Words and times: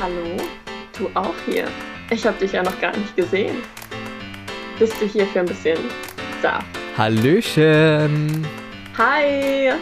Hallo? 0.00 0.36
Du 0.98 1.08
auch 1.14 1.34
hier? 1.46 1.68
Ich 2.10 2.26
habe 2.26 2.36
dich 2.38 2.52
ja 2.52 2.62
noch 2.62 2.78
gar 2.80 2.96
nicht 2.96 3.16
gesehen. 3.16 3.56
Bist 4.78 5.00
du 5.00 5.06
hier 5.06 5.26
für 5.28 5.40
ein 5.40 5.46
bisschen 5.46 5.78
Saft? 6.42 6.66
Hallöchen! 6.98 8.46
Hi! 8.98 9.72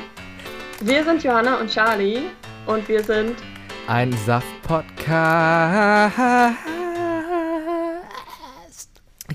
Wir 0.80 1.04
sind 1.04 1.22
Johanna 1.24 1.60
und 1.60 1.70
Charlie 1.70 2.22
und 2.66 2.86
wir 2.88 3.02
sind 3.02 3.36
Ein 3.86 4.12
Saft-Podcast. 4.12 6.18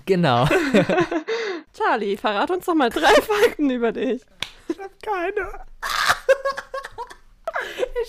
Genau. 0.05 0.46
Charlie, 1.73 2.18
verrat 2.18 2.52
uns 2.52 2.66
doch 2.66 2.75
mal 2.75 2.89
drei 2.89 3.14
Fakten 3.21 3.70
über 3.71 3.91
dich. 3.91 4.21
Ich 4.68 4.78
hab 4.80 4.91
keine. 5.02 5.50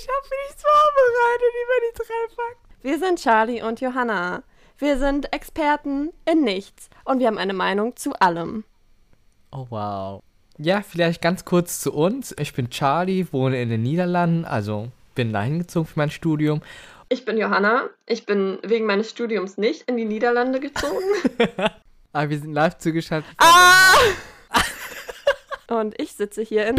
Ich 0.00 0.06
hab 0.06 0.30
nichts 0.46 0.62
vorbereitet 0.62 1.54
über 1.64 1.76
die 1.82 1.96
drei 1.96 2.34
Fakten. 2.36 2.74
Wir 2.82 2.98
sind 3.00 3.20
Charlie 3.20 3.62
und 3.62 3.80
Johanna. 3.80 4.44
Wir 4.78 4.96
sind 4.96 5.32
Experten 5.32 6.10
in 6.24 6.44
nichts 6.44 6.88
und 7.04 7.18
wir 7.18 7.26
haben 7.26 7.38
eine 7.38 7.52
Meinung 7.52 7.96
zu 7.96 8.12
allem. 8.12 8.62
Oh, 9.50 9.66
wow. 9.70 10.22
Ja, 10.56 10.82
vielleicht 10.82 11.20
ganz 11.20 11.44
kurz 11.44 11.80
zu 11.80 11.92
uns. 11.92 12.32
Ich 12.38 12.52
bin 12.52 12.70
Charlie, 12.70 13.26
wohne 13.32 13.60
in 13.60 13.70
den 13.70 13.82
Niederlanden, 13.82 14.44
also 14.44 14.86
bin 15.16 15.32
da 15.32 15.42
hingezogen 15.42 15.88
für 15.88 15.98
mein 15.98 16.10
Studium. 16.10 16.62
Ich 17.08 17.24
bin 17.24 17.36
Johanna. 17.36 17.90
Ich 18.06 18.24
bin 18.24 18.60
wegen 18.62 18.86
meines 18.86 19.10
Studiums 19.10 19.58
nicht 19.58 19.82
in 19.88 19.96
die 19.96 20.04
Niederlande 20.04 20.60
gezogen. 20.60 21.02
Aber 22.12 22.30
wir 22.30 22.38
sind 22.38 22.52
live 22.52 22.78
zugeschaltet. 22.78 23.28
Ah! 23.38 23.94
Und 25.70 26.00
ich 26.00 26.12
sitze 26.12 26.42
hier 26.42 26.66
in. 26.66 26.76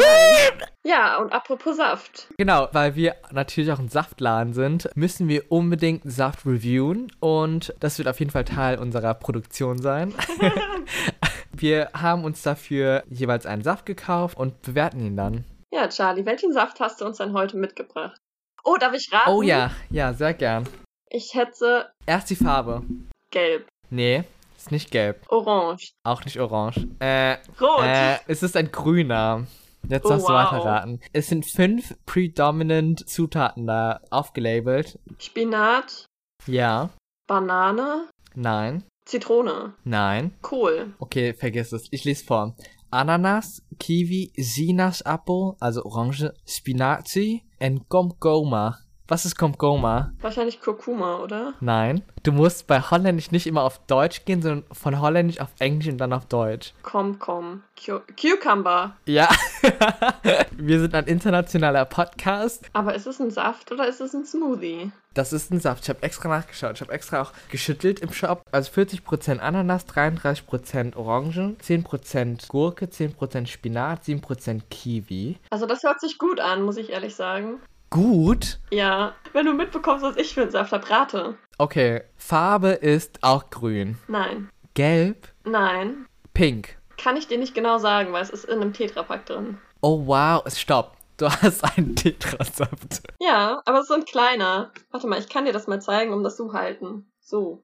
Ja, 0.84 1.18
und 1.20 1.32
apropos 1.32 1.78
Saft. 1.78 2.28
Genau, 2.38 2.68
weil 2.72 2.96
wir 2.96 3.16
natürlich 3.32 3.72
auch 3.72 3.78
ein 3.80 3.90
Saftladen 3.90 4.54
sind, 4.54 4.90
müssen 4.96 5.28
wir 5.28 5.52
unbedingt 5.52 6.02
Saft 6.12 6.46
reviewen 6.46 7.12
und 7.20 7.74
das 7.80 8.00
wird 8.00 8.08
auf 8.08 8.18
jeden 8.20 8.32
Fall 8.32 8.46
Teil 8.46 8.80
unserer 8.80 9.14
Produktion 9.14 9.80
sein. 9.80 10.14
wir 11.52 11.90
haben 11.94 12.24
uns 12.24 12.42
dafür 12.42 13.04
jeweils 13.10 13.46
einen 13.46 13.62
Saft 13.62 13.86
gekauft 13.86 14.38
und 14.38 14.62
bewerten 14.64 15.02
ihn 15.06 15.16
dann. 15.16 15.46
Ja, 15.72 15.88
Charlie, 15.88 16.26
welchen 16.26 16.52
Saft 16.52 16.80
hast 16.80 17.02
du 17.02 17.06
uns 17.06 17.18
denn 17.18 17.34
heute 17.34 17.58
mitgebracht? 17.58 18.20
Oh, 18.64 18.78
darf 18.80 18.94
ich 18.94 19.10
raten? 19.14 19.30
Oh 19.30 19.44
ja, 19.44 19.72
ja, 19.92 20.14
sehr 20.14 20.34
gern. 20.34 20.68
Ich 21.10 21.36
hätte 21.36 21.92
Erst 22.08 22.30
die 22.32 22.36
Farbe. 22.36 22.84
gelb, 23.32 23.68
Nee, 23.92 24.24
ist 24.60 24.72
nicht 24.72 24.92
gelb. 24.92 25.26
orange, 25.30 25.94
Auch 26.04 26.24
nicht 26.26 26.40
orange. 26.40 26.88
Äh, 27.00 27.38
rot. 27.60 27.84
äh, 27.84 28.18
es 28.28 28.44
ist 28.44 28.56
ein 28.58 28.72
grüner. 28.72 29.46
Jetzt 29.88 30.06
Oh, 30.06 30.10
darfst 30.10 30.28
du 30.28 30.34
wow. 30.34 30.52
weiterraten. 30.52 31.00
Es 31.14 31.28
sind 31.28 31.46
fünf 31.46 31.96
predominant 32.06 33.08
Zutaten 33.10 33.66
da 33.66 34.02
aufgelabelt. 34.10 35.00
Spinat, 35.18 36.06
Ja, 36.46 36.90
Banane, 37.28 38.10
nein, 38.36 38.84
Zitrone, 39.06 39.74
nein. 39.86 40.34
Kohl. 40.42 40.94
Okay, 41.00 41.34
vergiss 41.34 41.72
es. 41.72 41.88
Ich 41.92 42.04
lese 42.04 42.26
vor. 42.26 42.56
Ananas, 42.92 43.62
Kiwi, 43.80 44.34
Sinasapfel, 44.36 45.54
also 45.60 45.84
Orange, 45.86 46.34
Spinazie 46.46 47.44
und 47.60 47.88
Komkoma. 47.88 48.78
Was 49.10 49.26
ist 49.26 49.40
Komkoma? 49.40 50.12
Wahrscheinlich 50.22 50.62
Kurkuma, 50.62 51.18
oder? 51.18 51.56
Nein. 51.62 52.04
Du 52.22 52.32
musst 52.32 52.68
bei 52.68 52.80
Holländisch 52.80 53.32
nicht 53.32 53.48
immer 53.48 53.64
auf 53.64 53.80
Deutsch 53.88 54.24
gehen, 54.24 54.44
sondern 54.44 54.64
von 54.72 55.02
Holländisch 55.02 55.40
auf 55.40 55.50
Englisch 55.58 55.88
und 55.88 55.98
dann 55.98 56.14
auf 56.14 56.28
Deutsch. 56.28 56.74
Kom, 56.84 57.18
kom. 57.18 57.64
Cu 57.84 58.02
Cucumber. 58.16 58.96
Ja. 59.08 59.28
Wir 60.56 60.80
sind 60.80 60.94
ein 60.94 61.06
internationaler 61.06 61.86
Podcast. 61.86 62.70
Aber 62.74 62.94
ist 62.94 63.08
es 63.08 63.20
ein 63.20 63.32
Saft 63.32 63.72
oder 63.72 63.88
ist 63.88 64.00
es 64.00 64.14
ein 64.14 64.26
Smoothie? 64.28 64.92
Das 65.16 65.34
ist 65.34 65.52
ein 65.52 65.60
Saft. 65.60 65.84
Ich 65.84 65.90
habe 65.90 66.04
extra 66.04 66.30
nachgeschaut. 66.30 66.76
Ich 66.76 66.82
habe 66.82 66.94
extra 66.94 67.22
auch 67.22 67.34
geschüttelt 67.50 68.00
im 68.02 68.14
Shop. 68.14 68.44
Also 68.52 68.72
40% 68.72 69.40
Ananas, 69.40 69.88
33% 69.88 70.96
Orangen, 70.96 71.58
10% 71.58 72.48
Gurke, 72.48 72.86
10% 72.86 73.48
Spinat, 73.48 74.04
7% 74.04 74.62
Kiwi. 74.70 75.38
Also 75.50 75.66
das 75.66 75.84
hört 75.84 76.00
sich 76.00 76.20
gut 76.20 76.40
an, 76.40 76.62
muss 76.62 76.78
ich 76.78 76.92
ehrlich 76.92 77.16
sagen. 77.16 77.60
Gut. 77.90 78.60
Ja, 78.72 79.16
wenn 79.34 79.46
du 79.46 79.54
mitbekommst, 79.54 80.04
was 80.04 80.18
ich 80.18 80.34
für 80.34 80.44
einen 80.44 80.52
Saft 80.52 80.72
hab, 80.72 80.90
rate. 80.90 81.38
Okay. 81.58 82.02
Farbe 82.16 82.70
ist 82.70 83.24
auch 83.24 83.50
grün. 83.50 83.98
Nein. 84.08 84.50
Gelb, 84.76 85.28
Nein. 85.44 86.06
pink. 86.34 86.78
Kann 86.98 87.18
ich 87.18 87.28
dir 87.28 87.38
nicht 87.38 87.56
genau 87.56 87.78
sagen, 87.80 88.14
weil 88.14 88.22
es 88.22 88.30
ist 88.30 88.46
in 88.46 88.62
einem 88.62 88.74
Tetrapack 88.74 89.26
drin. 89.26 89.58
Oh 89.82 90.06
wow, 90.06 90.44
stopp. 90.54 90.96
Du 91.18 91.30
hast 91.30 91.64
einen 91.78 91.96
Tetrasaft. 91.96 93.04
Ja, 93.20 93.62
aber 93.66 93.78
es 93.80 93.84
ist 93.84 93.88
so 93.90 93.96
ein 93.96 94.06
kleiner. 94.06 94.72
Warte 94.92 95.08
mal, 95.08 95.20
ich 95.20 95.28
kann 95.28 95.46
dir 95.46 95.52
das 95.54 95.68
mal 95.68 95.82
zeigen, 95.82 96.14
um 96.14 96.24
das 96.24 96.38
zu 96.38 96.54
halten. 96.54 97.12
So. 97.20 97.64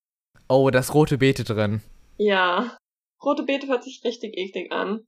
Oh, 0.49 0.69
da 0.69 0.79
ist 0.79 0.93
rote 0.93 1.17
Beete 1.17 1.43
drin. 1.43 1.81
Ja. 2.17 2.77
Rote 3.25 3.43
Beete 3.43 3.67
hört 3.67 3.83
sich 3.83 4.01
richtig 4.03 4.37
eklig 4.37 4.71
an. 4.71 5.01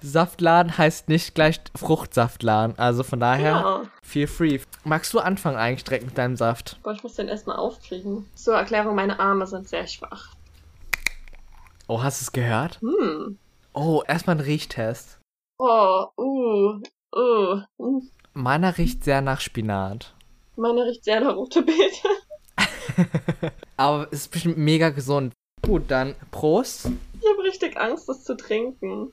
Saftladen 0.00 0.78
heißt 0.78 1.08
nicht 1.08 1.34
gleich 1.34 1.60
Fruchtsaftladen. 1.74 2.78
Also 2.78 3.02
von 3.02 3.18
daher, 3.18 3.50
Ja. 3.52 3.82
feel 4.02 4.28
free. 4.28 4.60
Magst 4.84 5.12
du 5.12 5.18
anfangen 5.18 5.56
eigentlich 5.56 5.82
direkt 5.84 6.04
mit 6.06 6.16
deinem 6.16 6.36
Saft? 6.36 6.78
Boah, 6.84 6.92
ich 6.92 7.02
muss 7.02 7.14
den 7.14 7.26
erstmal 7.28 7.56
aufkriegen. 7.56 8.30
Zur 8.36 8.54
Erklärung, 8.54 8.94
meine 8.94 9.18
Arme 9.18 9.46
sind 9.48 9.68
sehr 9.68 9.86
schwach. 9.88 10.34
Oh, 11.88 12.02
hast 12.02 12.20
du 12.20 12.24
es 12.24 12.32
gehört? 12.32 12.80
Hm. 12.80 13.38
Oh, 13.72 14.02
erstmal 14.06 14.36
ein 14.36 14.40
Riechtest. 14.40 15.18
Oh, 15.58 16.06
uh, 16.16 16.80
uh. 17.16 17.60
Hm. 17.78 18.10
Meiner 18.32 18.76
riecht 18.78 19.02
sehr 19.04 19.22
nach 19.22 19.40
Spinat. 19.40 20.14
Meine 20.56 20.84
riecht 20.84 21.04
sehr 21.04 21.20
nach 21.20 21.34
rote 21.34 21.62
Beete. 21.62 22.08
Aber 23.76 24.06
es 24.10 24.20
ist 24.20 24.30
bestimmt 24.30 24.58
mega 24.58 24.90
gesund. 24.90 25.32
Gut, 25.62 25.84
dann 25.88 26.14
Prost. 26.30 26.90
Richtig 27.46 27.76
Angst, 27.76 28.08
das 28.08 28.24
zu 28.24 28.36
trinken. 28.36 29.12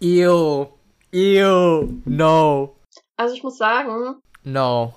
Ew. 0.00 0.66
Ew. 1.12 1.88
No. 2.04 2.76
Also 3.16 3.34
ich 3.34 3.42
muss 3.42 3.56
sagen, 3.56 4.16
No. 4.44 4.94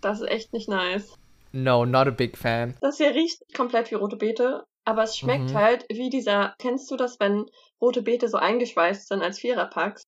das 0.00 0.20
ist 0.20 0.28
echt 0.28 0.52
nicht 0.52 0.68
nice. 0.68 1.14
No, 1.52 1.84
not 1.86 2.06
a 2.06 2.10
big 2.10 2.36
fan. 2.36 2.76
Das 2.80 2.98
hier 2.98 3.14
riecht 3.14 3.40
komplett 3.56 3.90
wie 3.90 3.94
rote 3.96 4.16
Beete, 4.16 4.64
aber 4.84 5.02
es 5.04 5.16
schmeckt 5.16 5.50
Mhm. 5.50 5.54
halt 5.54 5.86
wie 5.90 6.10
dieser. 6.10 6.54
Kennst 6.58 6.90
du 6.90 6.96
das, 6.96 7.18
wenn 7.18 7.46
rote 7.80 8.02
Beete 8.02 8.28
so 8.28 8.36
eingeschweißt 8.36 9.08
sind 9.08 9.22
als 9.22 9.38
Viererpacks? 9.38 10.02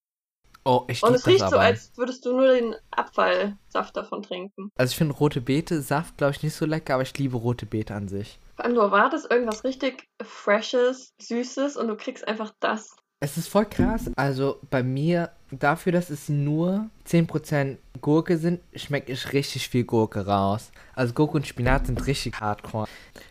Oh, 0.64 0.84
ich 0.86 1.02
Und 1.02 1.14
es 1.14 1.26
riecht 1.26 1.42
aber. 1.42 1.50
so, 1.50 1.56
als 1.58 1.90
würdest 1.96 2.24
du 2.24 2.32
nur 2.36 2.52
den 2.54 2.76
Abfallsaft 2.92 3.96
davon 3.96 4.22
trinken. 4.22 4.70
also 4.76 4.92
ich 4.92 4.96
finde 4.96 5.14
rote 5.14 5.40
Beete 5.40 5.80
Saft, 5.82 6.16
glaube 6.18 6.34
ich, 6.34 6.42
nicht 6.44 6.54
so 6.54 6.66
lecker, 6.66 6.94
aber 6.94 7.02
ich 7.02 7.16
liebe 7.18 7.36
rote 7.36 7.66
Beete 7.66 7.94
an 7.94 8.06
sich. 8.06 8.38
Vor 8.62 8.68
allem, 8.68 8.76
du 8.76 8.82
erwartest 8.82 9.28
irgendwas 9.28 9.64
richtig 9.64 10.08
Freshes, 10.22 11.14
Süßes 11.20 11.76
und 11.76 11.88
du 11.88 11.96
kriegst 11.96 12.28
einfach 12.28 12.54
das. 12.60 12.94
Es 13.18 13.36
ist 13.36 13.48
voll 13.48 13.66
krass. 13.66 14.08
Also 14.14 14.60
bei 14.70 14.84
mir, 14.84 15.32
dafür, 15.50 15.90
dass 15.90 16.10
es 16.10 16.28
nur 16.28 16.88
10% 17.04 17.78
Gurke 18.00 18.38
sind, 18.38 18.60
schmeckt 18.76 19.10
ich 19.10 19.32
richtig 19.32 19.68
viel 19.68 19.82
Gurke 19.82 20.26
raus. 20.26 20.70
Also 20.94 21.12
Gurke 21.12 21.38
und 21.38 21.46
Spinat 21.48 21.88
sind 21.88 22.06
richtig 22.06 22.40
hardcore. 22.40 22.86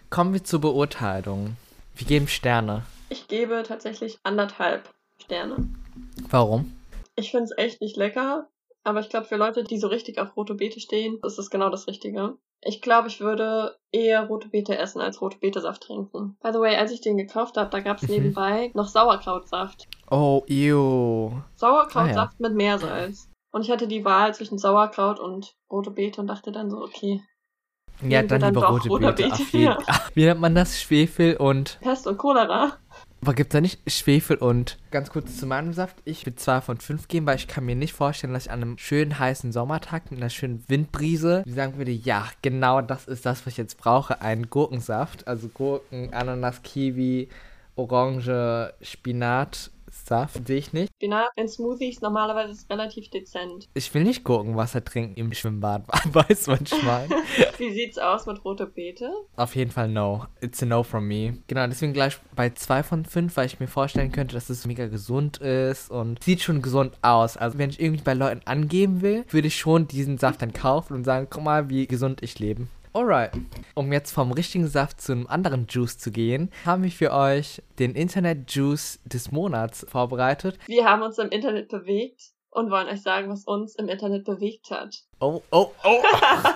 Kommen 0.10 0.34
wir 0.34 0.44
zur 0.44 0.60
Beurteilung. 0.60 1.56
Wir 1.96 2.08
geben 2.08 2.28
Sterne. 2.28 2.84
Ich 3.08 3.30
gebe 3.30 3.64
tatsächlich 3.66 4.20
anderthalb 4.24 4.94
Sterne. 5.18 5.70
Warum? 6.30 6.76
Ich 7.16 7.32
finde 7.32 7.46
es 7.46 7.58
echt 7.58 7.80
nicht 7.80 7.96
lecker, 7.96 8.50
aber 8.84 9.00
ich 9.00 9.08
glaube, 9.08 9.28
für 9.28 9.38
Leute, 9.38 9.64
die 9.64 9.80
so 9.80 9.88
richtig 9.88 10.20
auf 10.20 10.36
rote 10.36 10.56
Beete 10.56 10.82
stehen, 10.82 11.20
ist 11.26 11.40
es 11.40 11.50
genau 11.50 11.70
das 11.70 11.88
Richtige. 11.88 12.36
Ich 12.64 12.82
glaube, 12.82 13.08
ich 13.08 13.20
würde 13.20 13.76
eher 13.92 14.28
rote 14.28 14.48
Beete 14.50 14.78
essen 14.78 15.02
als 15.02 15.20
rote 15.20 15.38
Beete-Saft 15.40 15.82
trinken. 15.82 16.38
By 16.44 16.50
the 16.54 16.60
way, 16.60 16.76
als 16.76 16.92
ich 16.92 17.02
den 17.02 17.18
gekauft 17.18 17.58
habe, 17.58 17.70
da 17.72 17.80
gab 17.80 17.98
es 17.98 18.04
Mhm. 18.08 18.16
nebenbei 18.16 18.72
noch 18.76 18.88
Sauerkrautsaft. 18.88 19.88
Oh, 20.12 20.44
ew. 20.48 21.32
Sauerkrautsaft 21.56 22.40
mit 22.40 22.54
Meersalz. 22.54 23.30
Und 23.52 23.64
ich 23.66 23.72
hatte 23.72 23.88
die 23.88 24.06
Wahl 24.06 24.34
zwischen 24.36 24.58
Sauerkraut 24.60 25.20
und 25.20 25.56
rote 25.72 25.92
Beete 25.92 26.22
und 26.22 26.28
dachte 26.28 26.52
dann 26.52 26.70
so, 26.70 26.78
okay, 26.82 27.22
Ja, 28.02 28.22
dann 28.24 28.40
dann 28.40 28.54
lieber 28.54 28.68
rote 28.68 28.90
roter 28.90 29.12
Beete. 29.14 29.30
Beete, 29.44 29.58
ja. 29.58 29.78
Wie 30.14 30.26
nennt 30.26 30.40
man 30.40 30.54
das? 30.56 30.80
Schwefel 30.80 31.38
und. 31.38 31.80
Pest 31.82 32.06
und 32.08 32.18
Cholera. 32.18 32.78
Aber 33.22 33.36
gibt 33.36 33.54
es 33.54 33.58
da 33.58 33.62
nicht 33.62 33.80
Schwefel 33.86 34.38
und. 34.38 34.80
Ganz 34.90 35.12
kurz 35.12 35.38
zu 35.38 35.46
meinem 35.46 35.74
Saft. 35.74 35.98
Ich 36.06 36.26
würde 36.26 36.38
2 36.38 36.62
von 36.62 36.78
5 36.78 37.08
geben, 37.08 37.28
weil 37.28 37.36
ich 37.36 37.48
kann 37.48 37.66
mir 37.66 37.76
nicht 37.76 37.94
vorstellen, 37.94 38.34
dass 38.34 38.48
ich 38.48 38.52
an 38.52 38.64
einem 38.64 38.78
schönen 38.80 39.20
heißen 39.20 39.52
Sommertag 39.52 40.10
mit 40.10 40.20
einer 40.20 40.32
schönen 40.32 40.64
Windbrise 40.68 41.44
sagen 41.46 41.78
würde: 41.78 41.92
Ja, 41.92 42.28
genau 42.42 42.82
das 42.82 43.06
ist 43.06 43.26
das, 43.26 43.46
was 43.46 43.54
ich 43.54 43.58
jetzt 43.58 43.78
brauche. 43.78 44.22
Einen 44.22 44.50
Gurkensaft. 44.50 45.28
Also 45.28 45.50
Gurken, 45.50 46.12
Ananas, 46.14 46.64
Kiwi, 46.64 47.30
Orange, 47.76 48.74
Spinat, 48.82 49.70
Saft 49.92 50.48
sehe 50.48 50.58
ich 50.58 50.74
nicht. 50.74 50.92
Spinat 50.96 51.30
in 51.36 51.48
Smoothies 51.48 52.02
normalerweise 52.02 52.54
ist 52.54 52.70
relativ 52.70 53.10
dezent. 53.10 53.68
Ich 53.74 53.94
will 53.94 54.04
nicht 54.04 54.24
gucken, 54.24 54.56
Wasser 54.56 54.84
trinken 54.84 55.16
im 55.16 55.34
Schwimmbad. 55.34 55.84
Weiß 56.14 56.48
man 56.48 56.66
Schwein. 56.66 57.10
Wie 57.58 57.72
sieht's 57.72 57.98
aus 57.98 58.26
mit 58.26 58.44
rote 58.44 58.66
Beete? 58.66 59.12
Auf 59.36 59.56
jeden 59.56 59.72
Fall 59.72 59.90
no. 59.90 60.26
It's 60.40 60.64
a 60.64 60.66
no 60.66 60.84
from 60.84 61.08
me. 61.08 61.38
Genau, 61.48 61.68
deswegen 61.68 61.94
gleich 61.94 62.18
bei 62.36 62.50
2 62.50 62.84
von 62.84 63.06
5, 63.06 63.36
weil 63.36 63.46
ich 63.46 63.60
mir 63.60 63.68
vorstellen 63.68 64.12
könnte, 64.12 64.36
dass 64.36 64.50
es 64.50 64.66
mega 64.66 64.88
gesund 64.88 65.38
ist 65.38 65.92
und 65.92 66.24
sieht 66.24 66.42
schon 66.42 66.62
gesund 66.62 66.98
aus. 67.02 67.38
Also 67.38 67.58
wenn 67.58 67.70
ich 67.70 67.80
irgendwie 67.80 68.04
bei 68.04 68.14
Leuten 68.14 68.42
angeben 68.46 69.02
will, 69.02 69.26
würde 69.30 69.48
ich 69.48 69.58
schon 69.58 69.88
diesen 69.88 70.18
Saft 70.18 70.42
dann 70.42 70.54
kaufen 70.54 70.94
und 70.94 71.04
sagen, 71.04 71.28
guck 71.30 71.44
mal, 71.44 71.70
wie 71.70 71.88
gesund 71.88 72.24
ich 72.24 72.40
lebe. 72.40 72.68
Alright. 72.94 73.32
Um 73.74 73.94
jetzt 73.94 74.12
vom 74.12 74.34
richtigen 74.34 74.68
Saft 74.68 75.00
zu 75.00 75.14
einem 75.14 75.28
anderen 75.28 75.66
Juice 75.70 75.98
zu 75.98 76.12
gehen, 76.12 76.52
haben 76.66 76.84
wir 76.84 76.92
für 76.92 77.14
euch 77.14 77.62
den 77.80 77.96
Internet-Juice 77.96 79.00
des 79.06 79.32
Monats 79.32 79.86
vorbereitet. 79.90 80.60
Wir 80.68 80.84
haben 80.84 81.02
uns 81.02 81.18
im 81.18 81.30
Internet 81.30 81.70
bewegt 81.70 82.22
und 82.50 82.70
wollen 82.70 82.88
euch 82.90 83.02
sagen, 83.02 83.30
was 83.30 83.46
uns 83.46 83.76
im 83.76 83.88
Internet 83.88 84.26
bewegt 84.26 84.72
hat. 84.72 84.94
Oh, 85.22 85.42
oh, 85.52 85.72
oh. 85.86 86.04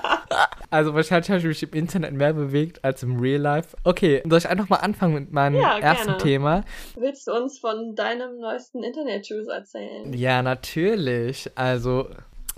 also 0.69 0.93
wahrscheinlich 0.93 1.29
habe 1.29 1.39
ich 1.39 1.45
mich 1.45 1.63
im 1.63 1.71
Internet 1.71 2.11
mehr 2.11 2.33
bewegt 2.33 2.83
als 2.83 3.01
im 3.01 3.17
Real 3.17 3.39
Life. 3.39 3.77
Okay, 3.85 4.21
soll 4.27 4.39
ich 4.39 4.49
einfach 4.49 4.67
mal 4.67 4.77
anfangen 4.77 5.13
mit 5.13 5.31
meinem 5.31 5.61
Ja, 5.61 5.77
ersten 5.79 6.07
gerne. 6.07 6.21
Thema? 6.21 6.63
Willst 6.97 7.27
du 7.27 7.31
uns 7.31 7.59
von 7.59 7.95
deinem 7.95 8.39
neuesten 8.39 8.83
Internet-Juice 8.83 9.47
erzählen? 9.47 10.11
Ja, 10.11 10.41
natürlich. 10.41 11.49
Also, 11.55 12.09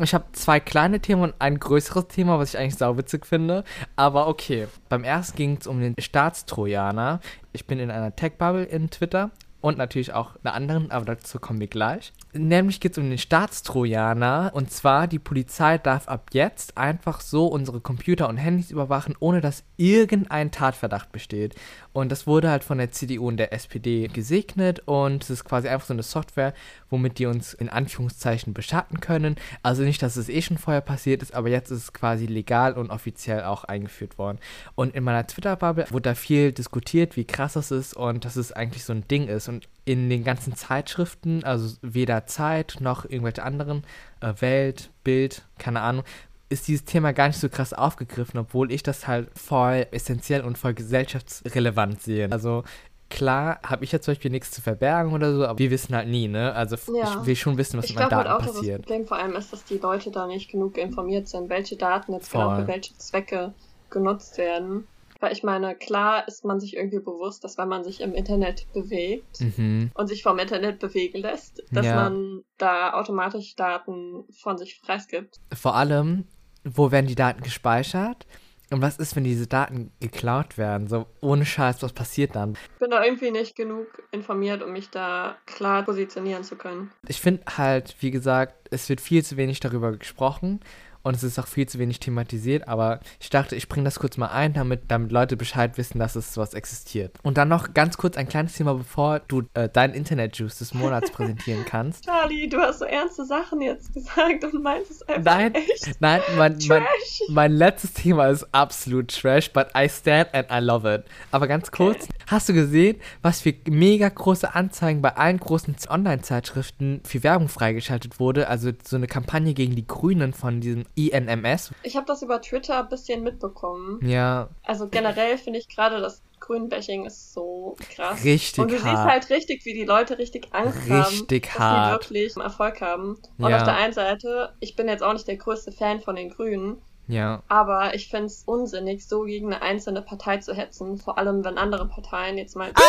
ich 0.04 0.14
habe 0.14 0.26
zwei 0.34 0.60
kleine 0.60 1.00
Themen 1.00 1.24
und 1.24 1.36
ein 1.40 1.60
größeres 1.60 2.08
Thema, 2.08 2.38
was 2.40 2.54
ich 2.54 2.60
eigentlich 2.60 2.76
sauwitzig 2.76 3.26
finde. 3.26 3.64
Aber 3.96 4.28
okay. 4.28 4.68
Beim 4.90 5.04
ersten 5.04 5.36
ging 5.38 5.58
es 5.60 5.68
um 5.68 5.80
den 5.80 5.96
Staatstrojaner. 6.00 7.20
Ich 7.54 7.66
bin 7.66 7.80
in 7.80 7.90
einer 7.90 8.16
Tech-Bubble 8.16 8.64
in 8.64 8.90
Twitter. 8.90 9.32
Und 9.60 9.80
natürlich 9.80 10.14
auch 10.14 10.36
einer 10.44 10.54
anderen, 10.54 10.92
aber 10.92 11.06
dazu 11.06 11.40
kommen 11.40 11.60
wir 11.60 11.68
gleich. 11.68 12.14
Nämlich 12.38 12.80
geht 12.80 12.94
es 12.94 12.98
um 12.98 13.10
den 13.10 13.18
Staatstrojaner. 13.18 14.52
Und 14.54 14.72
zwar, 14.72 15.08
die 15.08 15.20
Polizei 15.20 15.78
darf 15.78 16.08
ab 16.08 16.30
jetzt 16.34 16.78
einfach 16.78 17.22
so 17.22 17.48
unsere 17.48 17.82
Computer 17.82 18.30
und 18.30 18.38
Handys 18.38 18.72
überwachen, 18.72 19.16
ohne 19.20 19.42
dass 19.42 19.64
irgendein 19.78 20.52
Tatverdacht 20.52 21.12
besteht. 21.12 21.56
Und 21.94 22.12
das 22.12 22.28
wurde 22.28 22.50
halt 22.50 22.64
von 22.64 22.78
der 22.78 22.92
CDU 22.92 23.28
und 23.28 23.38
der 23.38 23.54
SPD 23.54 24.08
gesegnet. 24.08 24.82
Und 24.86 25.24
es 25.24 25.30
ist 25.30 25.46
quasi 25.46 25.68
einfach 25.68 25.88
so 25.88 25.94
eine 25.94 26.04
Software, 26.04 26.54
womit 26.90 27.20
die 27.20 27.26
uns 27.26 27.54
in 27.54 27.70
Anführungszeichen 27.70 28.54
beschatten 28.54 29.00
können. 29.00 29.36
Also 29.64 29.84
nicht, 29.84 30.02
dass 30.02 30.16
es 30.16 30.30
eh 30.30 30.42
schon 30.42 30.58
vorher 30.58 30.82
passiert 30.82 31.22
ist, 31.22 31.34
aber 31.34 31.50
jetzt 31.50 31.72
ist 31.72 31.84
es 31.84 31.94
quasi 31.94 32.26
legal 32.26 32.74
und 32.74 32.92
offiziell 32.92 33.44
auch 33.44 33.64
eingeführt 33.64 34.18
worden. 34.18 34.40
Und 34.76 34.96
in 34.96 35.04
meiner 35.04 35.26
Twitter-Bubble 35.26 35.88
wurde 35.90 36.10
da 36.10 36.16
viel 36.16 36.52
diskutiert, 36.52 37.16
wie 37.16 37.26
krass 37.26 37.54
das 37.54 37.72
ist 37.72 37.96
und 37.96 38.26
dass 38.26 38.36
es 38.36 38.52
eigentlich 38.52 38.84
so 38.84 38.94
ein 38.94 39.08
Ding 39.08 39.28
ist. 39.28 39.48
Und 39.48 39.68
in 39.88 40.10
den 40.10 40.26
ganzen 40.26 40.54
Zeitschriften, 40.54 41.46
also 41.46 41.78
weder 41.82 42.26
Zeit 42.28 42.78
noch 42.82 43.06
irgendwelche 43.06 43.42
anderen, 43.44 43.86
äh, 44.20 44.34
Welt, 44.40 44.92
Bild, 45.06 45.44
keine 45.58 45.80
Ahnung, 45.80 46.04
ist 46.50 46.68
dieses 46.68 46.84
Thema 46.84 47.14
gar 47.14 47.28
nicht 47.28 47.40
so 47.40 47.48
krass 47.48 47.72
aufgegriffen, 47.72 48.38
obwohl 48.38 48.70
ich 48.74 48.84
das 48.84 49.08
halt 49.08 49.30
voll 49.38 49.88
essentiell 49.92 50.42
und 50.42 50.58
voll 50.58 50.74
gesellschaftsrelevant 50.74 52.02
sehe. 52.02 52.30
Also 52.30 52.66
klar 53.10 53.60
habe 53.64 53.86
ich 53.86 53.94
ja 53.94 54.02
zum 54.02 54.12
Beispiel 54.14 54.30
nichts 54.32 54.52
zu 54.52 54.62
verbergen 54.62 55.14
oder 55.14 55.34
so, 55.34 55.46
aber 55.46 55.58
wir 55.58 55.72
wissen 55.72 55.96
halt 55.96 56.10
nie, 56.10 56.28
ne? 56.28 56.54
Also 56.54 56.76
Ja. 56.94 57.06
ich 57.22 57.26
will 57.26 57.36
schon 57.38 57.58
wissen, 57.58 57.78
was 57.78 57.86
Ich 57.86 57.92
mit 57.92 58.00
meinen 58.00 58.12
halt 58.12 58.28
Daten 58.28 58.36
auch, 58.36 58.40
dass 58.40 58.48
das 58.48 58.56
passiert. 58.58 58.82
Problem 58.82 59.08
vor 59.08 59.18
allem 59.18 59.36
ist, 59.38 59.54
dass 59.54 59.64
die 59.64 59.78
Leute 59.78 60.12
da 60.12 60.28
nicht 60.28 60.52
genug 60.52 60.78
informiert 60.78 61.30
sind, 61.30 61.48
welche 61.50 61.78
Daten 61.78 62.12
jetzt 62.12 62.30
genau 62.30 62.50
Voll. 62.50 62.62
für 62.64 62.68
welche 62.68 62.98
Zwecke 62.98 63.54
genutzt 63.90 64.38
werden. 64.38 64.86
Weil 65.20 65.34
ich 65.34 65.44
meine, 65.44 65.76
klar 65.76 66.28
ist 66.28 66.46
man 66.46 66.60
sich 66.60 66.76
irgendwie 66.76 67.00
bewusst, 67.00 67.44
dass 67.44 67.58
wenn 67.58 67.68
man 67.68 67.84
sich 67.84 68.02
im 68.02 68.14
Internet 68.14 68.68
bewegt 68.74 69.40
Mhm. 69.42 69.92
und 69.94 70.08
sich 70.08 70.24
vom 70.24 70.38
Internet 70.40 70.80
bewegen 70.80 71.20
lässt, 71.20 71.64
dass 71.72 71.86
Ja. 71.86 71.96
man 71.96 72.44
da 72.58 72.94
automatisch 72.94 73.56
Daten 73.56 74.26
von 74.42 74.58
sich 74.58 74.82
preisgibt. 74.82 75.38
Vor 75.54 75.76
allem, 75.76 76.26
wo 76.64 76.92
werden 76.92 77.08
die 77.08 77.16
Daten 77.16 77.42
gespeichert? 77.42 78.26
Und 78.70 78.82
was 78.82 78.98
ist, 79.00 79.16
wenn 79.16 79.24
diese 79.24 79.48
Daten 79.48 79.92
geklaut 80.02 80.58
werden? 80.58 80.88
So 80.90 81.06
ohne 81.22 81.46
Scheiß, 81.46 81.82
was 81.84 81.94
passiert 81.94 82.36
dann? 82.36 82.58
Ich 82.74 82.80
bin 82.80 82.90
da 82.92 83.02
irgendwie 83.02 83.32
nicht 83.32 83.56
genug 83.56 83.88
informiert, 84.12 84.62
um 84.62 84.74
mich 84.74 84.90
da 84.90 85.38
klar 85.46 85.84
positionieren 85.84 86.44
zu 86.44 86.58
können. 86.58 86.92
Ich 87.08 87.22
finde 87.22 87.44
halt, 87.58 87.96
wie 88.02 88.12
gesagt, 88.12 88.68
es 88.70 88.90
wird 88.90 89.00
viel 89.00 89.24
zu 89.24 89.38
wenig 89.38 89.62
darüber 89.62 89.94
gesprochen 89.96 90.60
und 91.08 91.16
es 91.16 91.24
ist 91.24 91.40
auch 91.40 91.48
viel 91.48 91.68
zu 91.68 91.80
wenig 91.80 92.02
thematisiert, 92.02 92.68
aber 92.68 93.00
ich 93.22 93.30
dachte, 93.30 93.56
ich 93.56 93.70
bringe 93.70 93.86
das 93.86 93.98
kurz 93.98 94.18
mal 94.18 94.28
ein, 94.28 94.52
damit, 94.52 94.82
damit 94.90 95.12
Leute 95.14 95.38
Bescheid 95.38 95.78
wissen, 95.78 96.00
dass 96.00 96.18
es 96.18 96.34
sowas 96.34 96.54
existiert. 96.54 97.16
Und 97.24 97.38
dann 97.38 97.48
noch 97.48 97.74
ganz 97.74 97.98
kurz 97.98 98.18
ein 98.18 98.28
kleines 98.28 98.54
Thema, 98.54 98.74
bevor 98.74 99.20
du 99.20 99.44
äh, 99.54 99.70
deinen 99.70 99.94
Internet-Juice 99.94 100.58
des 100.58 100.74
Monats 100.74 101.10
präsentieren 101.12 101.64
kannst. 101.66 102.04
Charlie, 102.04 102.50
du 102.50 102.58
hast 102.58 102.80
so 102.80 102.86
ernste 102.86 103.24
Sachen 103.26 103.62
jetzt 103.62 103.94
gesagt 103.94 104.44
und 104.44 104.62
meinst 104.62 104.92
es 104.92 105.02
einfach 105.08 105.24
Nein, 105.24 105.56
echt 105.56 106.02
nein, 106.02 106.20
mein, 106.36 106.58
mein, 106.58 106.60
trash. 106.60 107.22
mein 107.30 107.54
letztes 107.54 107.94
Thema 107.94 108.28
ist 108.28 108.46
absolut 108.52 109.08
trash, 109.08 109.52
but 109.54 109.68
I 109.78 109.88
stand 109.88 110.34
and 110.34 110.48
I 110.52 110.60
love 110.60 110.94
it. 110.94 111.06
Aber 111.32 111.48
ganz 111.48 111.72
kurz, 111.72 112.10
hast 112.28 112.50
du 112.50 112.54
gesehen, 112.54 112.98
was 113.22 113.40
für 113.40 113.54
mega 113.70 114.10
große 114.10 114.54
Anzeigen 114.54 115.02
bei 115.02 115.16
allen 115.16 115.40
großen 115.40 115.74
Online-Zeitschriften 115.88 117.00
für 117.06 117.24
Werbung 117.24 117.48
freigeschaltet 117.48 118.20
wurde? 118.20 118.50
Also 118.50 118.72
so 118.84 118.98
eine 118.98 119.08
Kampagne 119.08 119.54
gegen 119.54 119.76
die 119.78 119.88
Grünen 119.88 120.34
von 120.34 120.60
diesem 120.60 120.84
INMS. 120.98 121.72
Ich 121.84 121.96
habe 121.96 122.06
das 122.06 122.22
über 122.22 122.42
Twitter 122.42 122.80
ein 122.80 122.90
bisschen 122.90 123.24
mitbekommen. 123.24 124.00
Ja, 124.08 124.50
Also 124.64 124.88
generell 124.88 125.38
finde 125.38 125.60
ich 125.60 125.68
gerade 125.68 126.02
das 126.02 126.22
Grünbashing 126.40 127.06
ist 127.06 127.34
so 127.34 127.76
krass. 127.96 128.24
Richtig 128.24 128.60
Und 128.60 128.72
du 128.72 128.76
siehst 128.78 128.86
hart. 128.88 129.10
halt 129.10 129.30
richtig, 129.30 129.66
wie 129.66 129.74
die 129.74 129.86
Leute 129.86 130.18
richtig 130.18 130.48
Angst 130.54 130.78
Richtig 130.90 130.90
haben, 130.90 131.28
dass 131.28 131.60
hart. 131.60 132.10
die 132.10 132.14
wirklich 132.14 132.38
Erfolg 132.38 132.82
haben. 132.82 133.18
Und 133.38 133.50
Ja. 133.50 133.58
auf 133.58 133.64
der 133.64 133.76
einen 133.76 133.94
Seite, 133.94 134.54
ich 134.60 134.76
bin 134.76 134.88
jetzt 134.88 135.04
auch 135.04 135.14
nicht 135.14 135.28
der 135.28 135.38
größte 135.38 135.72
Fan 135.72 136.00
von 136.00 136.16
den 136.16 136.30
Grünen, 136.30 136.78
ja. 137.08 137.42
aber 137.48 137.94
ich 137.96 138.10
finde 138.10 138.26
es 138.28 138.44
unsinnig, 138.46 139.08
so 139.08 139.24
gegen 139.24 139.54
eine 139.54 139.62
einzelne 139.62 140.02
Partei 140.02 140.38
zu 140.38 140.54
hetzen. 140.54 140.98
Vor 140.98 141.18
allem, 141.18 141.44
wenn 141.44 141.58
andere 141.58 141.88
Parteien 141.88 142.38
jetzt 142.38 142.56
mal 142.56 142.70
Ah! 142.76 142.82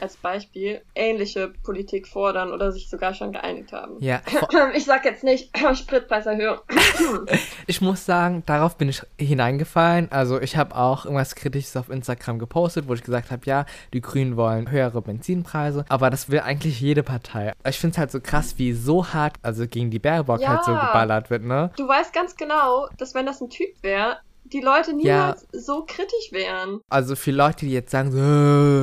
als 0.00 0.16
Beispiel 0.16 0.82
ähnliche 0.94 1.48
Politik 1.62 2.06
fordern 2.08 2.52
oder 2.52 2.72
sich 2.72 2.88
sogar 2.88 3.14
schon 3.14 3.32
geeinigt 3.32 3.72
haben. 3.72 3.96
Ja, 4.00 4.20
Ich 4.74 4.84
sag 4.84 5.04
jetzt 5.04 5.24
nicht 5.24 5.50
Spritpreiserhöhung. 5.74 6.58
ich 7.66 7.80
muss 7.80 8.04
sagen, 8.04 8.42
darauf 8.46 8.76
bin 8.76 8.88
ich 8.88 9.02
hineingefallen. 9.18 10.10
Also 10.10 10.40
ich 10.40 10.56
habe 10.56 10.74
auch 10.76 11.04
irgendwas 11.04 11.34
Kritisches 11.34 11.76
auf 11.76 11.88
Instagram 11.90 12.38
gepostet, 12.38 12.88
wo 12.88 12.94
ich 12.94 13.02
gesagt 13.02 13.30
habe, 13.30 13.42
ja, 13.44 13.66
die 13.92 14.00
Grünen 14.00 14.36
wollen 14.36 14.70
höhere 14.70 15.02
Benzinpreise, 15.02 15.84
aber 15.88 16.10
das 16.10 16.30
will 16.30 16.40
eigentlich 16.40 16.80
jede 16.80 17.02
Partei. 17.02 17.52
Ich 17.66 17.78
finde 17.78 17.92
es 17.94 17.98
halt 17.98 18.10
so 18.10 18.20
krass, 18.20 18.54
wie 18.58 18.72
so 18.72 19.06
hart, 19.08 19.34
also 19.42 19.66
gegen 19.66 19.90
die 19.90 19.98
Baerbock 19.98 20.40
Ja. 20.40 20.48
halt 20.50 20.64
so 20.64 20.72
geballert 20.72 21.30
wird, 21.30 21.42
ne? 21.42 21.70
Du 21.76 21.86
weißt 21.88 22.12
ganz 22.12 22.36
genau, 22.36 22.88
dass 22.98 23.14
wenn 23.14 23.26
das 23.26 23.31
ein 23.40 23.50
Typ 23.50 23.68
wäre, 23.82 24.18
die 24.44 24.60
Leute 24.60 24.92
niemals 24.92 25.46
so 25.52 25.84
kritisch 25.86 26.30
wären. 26.32 26.80
Also 26.90 27.16
für 27.16 27.30
Leute, 27.30 27.64
die 27.66 27.72
jetzt 27.72 27.90
sagen, 27.90 28.12
so, 28.12 28.18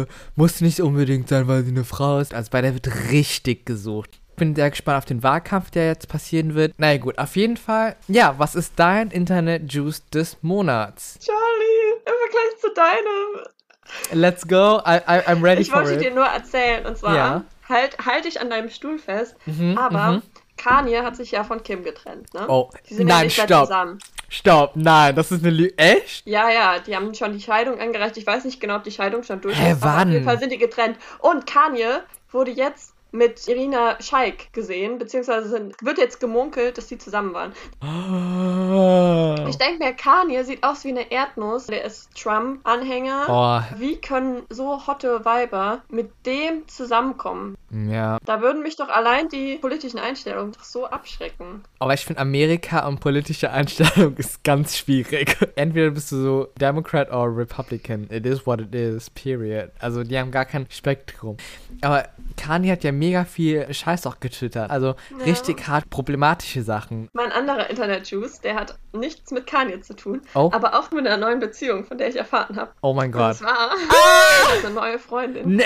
äh, 0.04 0.06
muss 0.36 0.62
nicht 0.62 0.80
unbedingt 0.82 1.30
sein, 1.30 1.48
weil 1.48 1.64
sie 1.64 1.72
eine 1.72 1.84
Frau 1.84 2.20
ist. 2.20 2.34
Also 2.34 2.50
bei 2.52 2.62
der 2.62 2.74
wird 2.74 2.88
richtig 3.12 3.66
gesucht. 3.66 4.20
Bin 4.38 4.56
sehr 4.56 4.70
gespannt 4.70 4.98
auf 5.00 5.06
den 5.06 5.22
Wahlkampf, 5.22 5.70
der 5.70 5.88
jetzt 5.88 6.08
passieren 6.08 6.56
wird. 6.56 6.74
Na 6.78 6.94
ja, 6.94 6.98
gut, 6.98 7.18
auf 7.20 7.36
jeden 7.36 7.58
Fall. 7.58 7.98
Ja, 8.08 8.36
was 8.38 8.56
ist 8.56 8.74
dein 8.78 9.12
Internet-Juice 9.12 10.10
des 10.12 10.38
Monats? 10.42 11.20
Charlie, 11.20 12.00
im 12.06 12.14
Vergleich 12.24 12.62
zu 12.62 12.74
deinem. 12.74 14.22
Let's 14.22 14.48
go. 14.48 14.80
I, 14.88 14.98
I, 15.08 15.28
I'm 15.28 15.44
ready 15.44 15.62
Ich 15.62 15.70
for 15.72 15.80
wollte 15.80 15.96
it. 15.96 16.02
dir 16.02 16.14
nur 16.14 16.26
erzählen, 16.26 16.86
und 16.86 16.98
zwar, 16.98 17.16
Ja. 17.16 17.44
halt, 17.68 17.98
halt 18.06 18.26
dich 18.26 18.40
an 18.40 18.50
deinem 18.50 18.70
Stuhl 18.70 18.98
fest, 18.98 19.36
Mhm, 19.46 19.78
aber 19.78 20.12
mhm. 20.14 20.22
Kanye 20.58 21.02
hat 21.04 21.16
sich 21.16 21.32
ja 21.32 21.44
von 21.44 21.62
Kim 21.64 21.84
getrennt, 21.84 22.34
ne? 22.34 22.46
Oh, 22.48 22.70
Die 22.90 22.94
sind 22.96 23.08
ja 23.08 23.16
nein, 23.16 23.26
nicht 23.26 23.38
mehr 23.38 23.48
stopp. 23.48 23.66
zusammen. 23.68 24.00
Stopp, 24.30 24.76
nein, 24.76 25.16
das 25.16 25.32
ist 25.32 25.44
eine 25.44 25.52
Lüge. 25.52 25.78
Echt? 25.78 26.26
Ja, 26.26 26.50
ja, 26.50 26.80
die 26.80 26.96
haben 26.96 27.14
schon 27.16 27.34
die 27.34 27.42
Scheidung 27.42 27.80
angereicht. 27.80 28.16
Ich 28.18 28.28
weiß 28.28 28.46
nicht 28.46 28.60
genau, 28.60 28.76
ob 28.76 28.84
die 28.84 28.92
Scheidung 28.92 29.24
schon 29.24 29.42
durch 29.42 29.60
Hä, 29.60 29.72
ist. 29.72 29.84
Aber 29.84 29.96
wann? 29.96 30.08
auf 30.08 30.14
jeden 30.14 30.26
Fall 30.26 30.40
sind 30.40 30.52
die 30.52 30.58
getrennt. 30.58 30.98
Und 31.20 31.48
Kanye 31.48 32.02
wurde 32.32 32.52
jetzt 32.52 32.94
mit 33.12 33.48
Irina 33.48 33.98
Scheik 34.02 34.52
gesehen, 34.54 34.98
beziehungsweise 35.00 35.50
sind, 35.50 35.76
wird 35.82 35.98
jetzt 35.98 36.20
gemunkelt, 36.20 36.78
dass 36.78 36.88
die 36.88 36.98
zusammen 36.98 37.34
waren. 37.34 37.54
Oh. 37.82 39.36
Ich 39.48 39.58
denke 39.58 39.84
mir, 39.84 39.94
Kanye 39.94 40.44
sieht 40.44 40.64
aus 40.64 40.84
wie 40.84 40.90
eine 40.90 41.12
Erdnuss. 41.12 41.68
Der 41.68 41.84
ist 41.84 42.10
Trump-Anhänger. 42.16 43.26
Oh, 43.30 43.78
Wie 43.80 43.98
können 43.98 44.44
so 44.50 44.86
hotte 44.88 45.26
Weiber 45.26 45.82
mit 45.90 46.12
dem 46.26 46.68
zusammenkommen? 46.68 47.56
ja. 47.72 48.18
Da 48.26 48.42
würden 48.42 48.64
mich 48.64 48.76
doch 48.76 48.90
allein 48.90 49.30
die 49.30 49.58
politischen 49.58 50.00
Einstellungen 50.00 50.54
doch 50.54 50.64
so 50.64 50.86
abschrecken. 50.88 51.64
Aber 51.80 51.94
ich 51.94 52.06
finde 52.06 52.22
Amerika 52.22 52.88
und 52.88 53.00
politische 53.00 53.52
Einstellung 53.52 54.16
ist 54.18 54.44
ganz 54.44 54.78
schwierig. 54.78 55.38
Entweder 55.56 55.92
bist 55.92 56.12
du 56.12 56.22
so 56.22 56.48
Democrat 56.60 57.12
or 57.12 57.36
Republican. 57.36 58.08
It 58.12 58.26
is 58.26 58.46
what 58.46 58.60
it 58.60 58.74
is, 58.74 59.10
period. 59.10 59.72
Also 59.80 60.04
die 60.04 60.18
haben 60.18 60.32
gar 60.32 60.46
kein 60.46 60.66
Spektrum. 60.70 61.38
Aber 61.82 62.08
Kanye 62.38 62.72
hat 62.72 62.84
ja 62.84 62.92
mega 63.00 63.26
viel 63.26 63.74
Scheiß 63.74 64.06
auch 64.06 64.20
getwittert. 64.20 64.70
Also 64.70 64.96
Ja. 65.18 65.26
richtig 65.26 65.68
hart 65.68 65.90
problematische 65.90 66.62
Sachen. 66.62 67.10
Mein 67.14 67.32
anderer 67.32 67.70
Internet-Juice, 67.70 68.42
der 68.42 68.56
hat 68.56 68.78
nichts 68.94 69.32
mit 69.32 69.48
Kanye 69.48 69.80
zu 69.82 69.96
tun, 69.96 70.22
Oh. 70.36 70.50
aber 70.54 70.78
auch 70.78 70.92
mit 70.92 71.08
einer 71.08 71.18
neuen 71.18 71.40
Beziehung, 71.40 71.86
von 71.86 71.98
der 71.98 72.10
ich 72.10 72.16
erfahren 72.18 72.56
habe. 72.58 72.72
Oh 72.82 72.94
mein 72.94 73.14
Und 73.14 73.20
Gott. 73.20 73.36
zwar 73.38 73.72
eine 74.64 74.74
neue 74.74 75.00
Freundin. 75.00 75.56
Nee. 75.56 75.64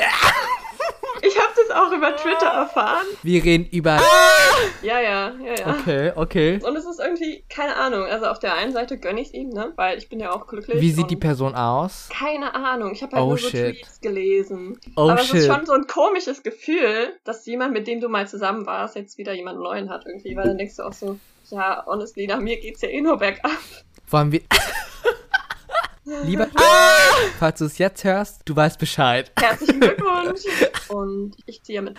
Ich 1.25 1.37
habe 1.39 1.53
das 1.55 1.75
auch 1.75 1.91
über 1.93 2.15
Twitter 2.17 2.47
erfahren. 2.47 3.05
Wir 3.23 3.43
reden 3.43 3.65
über. 3.71 3.97
Ja, 4.81 4.99
ja, 4.99 5.31
ja, 5.31 5.55
ja. 5.57 5.75
Okay, 5.79 6.11
okay. 6.15 6.59
Und 6.61 6.75
es 6.75 6.85
ist 6.85 6.99
irgendwie, 6.99 7.43
keine 7.49 7.75
Ahnung, 7.77 8.03
also 8.03 8.25
auf 8.25 8.39
der 8.39 8.55
einen 8.55 8.73
Seite 8.73 8.97
gönne 8.97 9.21
ich 9.21 9.27
es 9.27 9.33
ihm, 9.33 9.49
ne? 9.49 9.71
Weil 9.77 9.97
ich 9.97 10.09
bin 10.09 10.19
ja 10.19 10.31
auch 10.33 10.47
glücklich. 10.47 10.81
Wie 10.81 10.91
sieht 10.91 11.09
die 11.09 11.15
Person 11.15 11.55
aus? 11.55 12.09
Keine 12.11 12.53
Ahnung, 12.55 12.91
ich 12.91 13.01
habe 13.03 13.15
halt 13.15 13.23
Oh, 13.25 13.29
nur 13.29 13.37
so 13.37 13.47
shit. 13.49 13.75
Tweets 13.77 14.01
gelesen. 14.01 14.79
Oh 14.97 15.09
Aber 15.09 15.21
es 15.21 15.27
shit. 15.27 15.35
ist 15.35 15.47
schon 15.47 15.65
so 15.65 15.71
ein 15.73 15.87
komisches 15.87 16.43
Gefühl, 16.43 17.13
dass 17.23 17.45
jemand, 17.45 17.71
mit 17.73 17.87
dem 17.87 18.01
du 18.01 18.09
mal 18.09 18.27
zusammen 18.27 18.65
warst, 18.65 18.95
jetzt 18.97 19.17
wieder 19.17 19.31
jemand 19.33 19.59
neuen 19.59 19.89
hat 19.89 20.05
irgendwie. 20.05 20.35
Weil 20.35 20.43
dann 20.47 20.57
denkst 20.57 20.75
du 20.75 20.83
auch 20.83 20.93
so, 20.93 21.17
ja, 21.49 21.83
honestly, 21.85 22.27
nach 22.27 22.39
mir 22.39 22.59
geht's 22.59 22.81
ja 22.81 22.89
eh 22.89 22.99
nur 23.01 23.17
bergab. 23.17 23.51
Wollen 24.09 24.31
wir. 24.33 24.41
Lieber, 26.05 26.47
falls 27.39 27.59
du 27.59 27.65
es 27.65 27.77
jetzt 27.77 28.03
hörst, 28.03 28.41
du 28.45 28.55
weißt 28.55 28.77
Bescheid. 28.77 29.31
Herzlichen 29.39 29.79
Glückwunsch. 29.79 30.41
Und 30.89 31.35
ich 31.45 31.63
ziehe 31.63 31.81
mit 31.81 31.97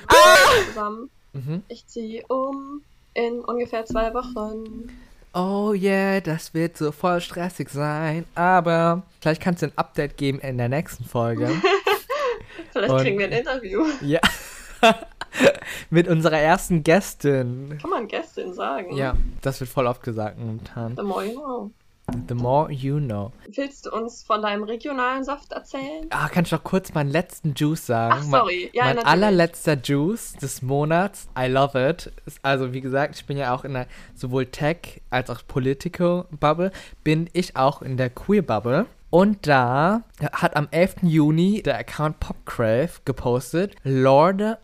zusammen. 0.68 1.10
Mhm. 1.32 1.62
Ich 1.68 1.86
ziehe 1.86 2.24
um 2.28 2.82
in 3.14 3.40
ungefähr 3.40 3.84
zwei 3.86 4.12
Wochen. 4.12 4.90
Oh 5.32 5.72
yeah, 5.72 6.20
das 6.20 6.54
wird 6.54 6.76
so 6.76 6.92
voll 6.92 7.20
stressig 7.20 7.68
sein. 7.70 8.24
Aber 8.34 9.02
vielleicht 9.20 9.40
kannst 9.42 9.62
du 9.62 9.66
ein 9.66 9.72
Update 9.76 10.16
geben 10.16 10.38
in 10.40 10.58
der 10.58 10.68
nächsten 10.68 11.04
Folge. 11.04 11.48
Vielleicht 12.72 12.92
Und- 12.92 13.00
kriegen 13.00 13.18
wir 13.18 13.26
ein 13.26 13.32
Interview. 13.32 13.84
ja. 14.00 14.20
Mit 15.90 16.06
unserer 16.08 16.38
ersten 16.38 16.84
Gästin. 16.84 17.78
Kann 17.80 17.90
man 17.90 18.06
Gästin 18.06 18.52
sagen? 18.54 18.96
Ja, 18.96 19.14
das 19.42 19.58
wird 19.60 19.70
voll 19.70 19.86
oft 19.88 20.02
gesagt 20.02 20.38
momentan. 20.38 20.94
The 20.96 21.02
more 21.02 21.24
you 21.24 21.32
know. 21.32 21.70
The 22.28 22.34
more 22.34 22.70
you 22.70 22.98
know. 22.98 23.32
Willst 23.48 23.86
du 23.86 23.90
uns 23.90 24.22
von 24.22 24.42
deinem 24.42 24.62
regionalen 24.64 25.24
Saft 25.24 25.52
erzählen? 25.52 26.06
Ah, 26.10 26.28
kann 26.28 26.44
ich 26.44 26.52
noch 26.52 26.62
kurz 26.62 26.92
meinen 26.92 27.10
letzten 27.10 27.54
Juice 27.56 27.86
sagen? 27.86 28.14
Ach, 28.18 28.22
sorry. 28.22 28.70
Ja, 28.74 28.84
mein 28.84 28.96
natürlich. 28.96 29.12
allerletzter 29.12 29.74
Juice 29.82 30.34
des 30.34 30.62
Monats. 30.62 31.28
I 31.38 31.46
love 31.46 31.88
it. 31.88 32.12
Ist 32.26 32.38
Also, 32.42 32.72
wie 32.72 32.82
gesagt, 32.82 33.16
ich 33.16 33.24
bin 33.24 33.36
ja 33.38 33.54
auch 33.54 33.64
in 33.64 33.72
der 33.72 33.86
sowohl 34.14 34.46
Tech 34.46 35.00
als 35.10 35.30
auch 35.30 35.40
Political 35.48 36.26
Bubble. 36.38 36.72
Bin 37.04 37.30
ich 37.32 37.56
auch 37.56 37.80
in 37.80 37.96
der 37.96 38.10
Queer 38.10 38.42
Bubble. 38.42 38.86
Und 39.10 39.46
da 39.46 40.02
hat 40.32 40.56
am 40.56 40.68
11. 40.70 40.96
Juni 41.02 41.62
der 41.62 41.78
Account 41.78 42.20
Popcrave 42.20 42.90
gepostet, 43.04 43.76
Lorde, 43.84 44.58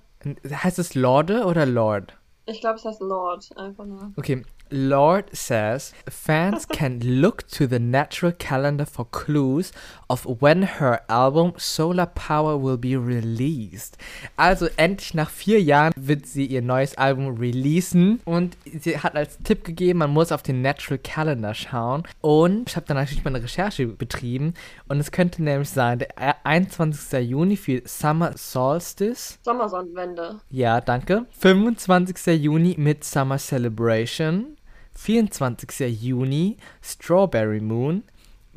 heißt 0.51 0.79
es 0.79 0.95
Lorde 0.95 1.45
oder 1.45 1.67
Lord? 1.67 2.15
Ich 2.47 2.61
glaube, 2.61 2.77
es 2.77 2.85
heißt 2.85 3.01
Lord. 3.01 3.49
Einfach 3.57 3.85
nur. 3.85 4.13
Okay. 4.17 4.43
Lord 4.71 5.35
says 5.35 5.93
fans 6.09 6.67
can 6.73 7.01
look 7.01 7.47
to 7.49 7.67
the 7.67 7.79
natural 7.79 8.33
calendar 8.33 8.87
for 8.87 9.07
clues 9.11 9.73
of 10.09 10.25
when 10.41 10.63
her 10.63 11.01
album 11.09 11.53
Solar 11.57 12.07
Power 12.07 12.57
will 12.57 12.77
be 12.77 12.97
released. 12.97 13.97
Also 14.37 14.69
endlich 14.77 15.15
nach 15.15 15.31
vier 15.31 15.61
Jahren 15.63 15.93
wird 15.97 16.27
sie 16.27 16.47
ihr 16.47 16.63
neues 16.63 16.97
Album 16.99 17.37
releasen 17.39 18.21
und 18.25 18.57
sie 18.65 18.99
hat 18.99 19.15
als 19.15 19.39
Tipp 19.39 19.65
gegeben, 19.65 20.01
man 20.01 20.11
muss 20.11 20.33
auf 20.33 20.43
den 20.43 20.63
Natural 20.63 20.99
Calendar 20.99 21.55
schauen 21.55 22.03
und 22.21 22.69
ich 22.69 22.77
habe 22.77 22.87
dann 22.87 22.97
natürlich 22.97 23.25
meine 23.25 23.43
Recherche 23.43 23.87
betrieben 23.87 24.55
und 24.89 24.99
es 24.99 25.13
könnte 25.13 25.43
nämlich 25.43 25.71
sein, 25.71 26.01
der 26.01 26.45
21. 26.45 27.29
Juni 27.29 27.57
für 27.57 27.83
Summer 27.85 28.33
Solstice 28.37 29.39
Sommersonnenwende. 29.43 30.41
ja, 30.51 30.81
danke. 30.81 31.27
25. 31.39 32.43
Juni 32.43 32.75
Midsummer 32.79 33.39
Celebration. 33.39 34.57
24. 35.03 35.89
Juni 35.89 36.57
Strawberry 36.83 37.61
Moon. 37.61 38.03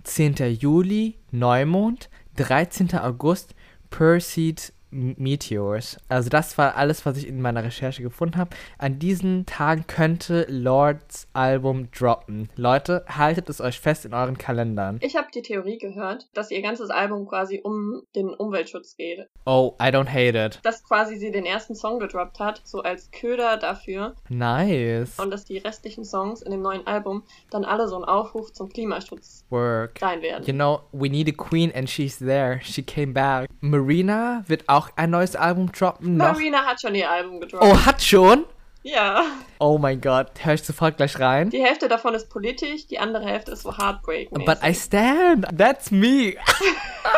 10. 0.04 0.58
Juli 0.60 1.18
Neumond. 1.32 2.08
13. 2.36 2.90
August 2.96 3.54
Perseid 3.90 4.72
Meteors. 4.94 5.98
Also 6.10 6.30
das 6.30 6.58
war 6.58 6.76
alles, 6.76 7.06
was 7.06 7.18
ich 7.18 7.28
in 7.28 7.42
meiner 7.42 7.64
Recherche 7.64 8.04
gefunden 8.04 8.38
habe. 8.38 8.52
An 8.78 9.00
diesen 9.00 9.46
Tagen 9.46 9.86
könnte 9.88 10.46
Lords 10.50 11.28
Album 11.34 11.90
droppen. 11.92 12.50
Leute, 12.56 13.04
haltet 13.08 13.50
es 13.50 13.62
euch 13.62 13.80
fest 13.80 14.06
in 14.06 14.14
euren 14.14 14.38
Kalendern. 14.38 15.00
Ich 15.02 15.16
habe 15.16 15.28
die 15.34 15.42
Theorie 15.42 15.78
gehört, 15.78 16.28
dass 16.34 16.52
ihr 16.52 16.62
ganzes 16.62 16.90
Album 16.90 17.28
quasi 17.28 17.62
um 17.64 18.04
den 18.16 18.30
Umweltschutz 18.30 18.96
geht. 18.96 19.28
Oh, 19.46 19.74
I 19.82 19.86
don't 19.86 20.10
hate 20.10 20.38
it. 20.38 20.60
Dass 20.64 20.84
quasi 20.84 21.18
sie 21.18 21.32
den 21.32 21.46
ersten 21.46 21.76
Song 21.76 22.00
gedroppt 22.00 22.40
hat, 22.40 22.62
so 22.64 22.82
als 22.82 23.12
Köder 23.12 23.58
dafür. 23.58 24.16
Nice. 24.30 25.20
Und 25.20 25.32
dass 25.32 25.46
die 25.46 25.58
restlichen 25.58 26.06
Songs 26.06 26.42
in 26.42 26.52
dem 26.52 26.62
neuen 26.62 26.86
Album 26.88 27.24
dann 27.50 27.66
alle 27.66 27.88
so 27.88 27.98
ein 27.98 28.04
Aufruf 28.04 28.52
zum 28.54 28.70
Klimaschutz 28.70 29.46
Work. 29.50 30.00
sein 30.00 30.22
werden. 30.22 30.46
You 30.46 30.54
know, 30.54 30.82
we 30.92 31.10
need 31.10 31.28
a 31.28 31.32
queen 31.32 31.72
and 31.74 31.90
she's 31.90 32.18
there. 32.20 32.60
She 32.64 32.84
came 32.84 33.14
back. 33.14 33.50
Marina 33.62 34.44
wird 34.48 34.68
auch 34.68 34.83
ein 34.96 35.10
neues 35.10 35.36
Album 35.36 35.72
droppen. 35.72 36.18
Noch. 36.18 36.34
Marina 36.34 36.66
hat 36.66 36.82
schon 36.82 36.96
ihr 36.96 37.10
Album 37.10 37.40
gedroppt. 37.40 37.64
Oh, 37.64 37.86
hat 37.86 38.02
schon? 38.02 38.46
Ja. 38.84 39.24
Oh 39.60 39.78
mein 39.78 40.02
Gott, 40.02 40.32
hör 40.44 40.56
ich 40.56 40.64
sofort 40.64 40.98
gleich 40.98 41.18
rein. 41.18 41.50
Die 41.50 41.64
Hälfte 41.64 41.88
davon 41.88 42.14
ist 42.16 42.30
politisch, 42.30 42.86
die 42.88 43.00
andere 43.00 43.26
Hälfte 43.26 43.52
ist 43.52 43.64
so 43.64 43.78
Heartbreak. 43.78 44.30
But 44.32 44.58
I 44.62 44.74
stand. 44.74 45.48
That's 45.58 45.90
me. 45.90 46.36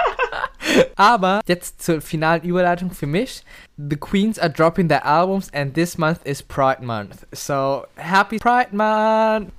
Aber 0.95 1.41
jetzt 1.48 1.81
zur 1.81 2.01
finalen 2.01 2.43
Überleitung 2.43 2.91
für 2.91 3.07
mich. 3.07 3.43
The 3.77 3.98
Queens 3.98 4.38
are 4.38 4.50
dropping 4.50 4.89
their 4.89 5.05
albums 5.05 5.51
and 5.53 5.74
this 5.74 5.98
month 5.98 6.19
is 6.24 6.43
Pride 6.43 6.84
Month. 6.84 7.25
So, 7.31 7.86
happy 7.98 8.38
Pride 8.38 8.69
Month. 8.72 9.51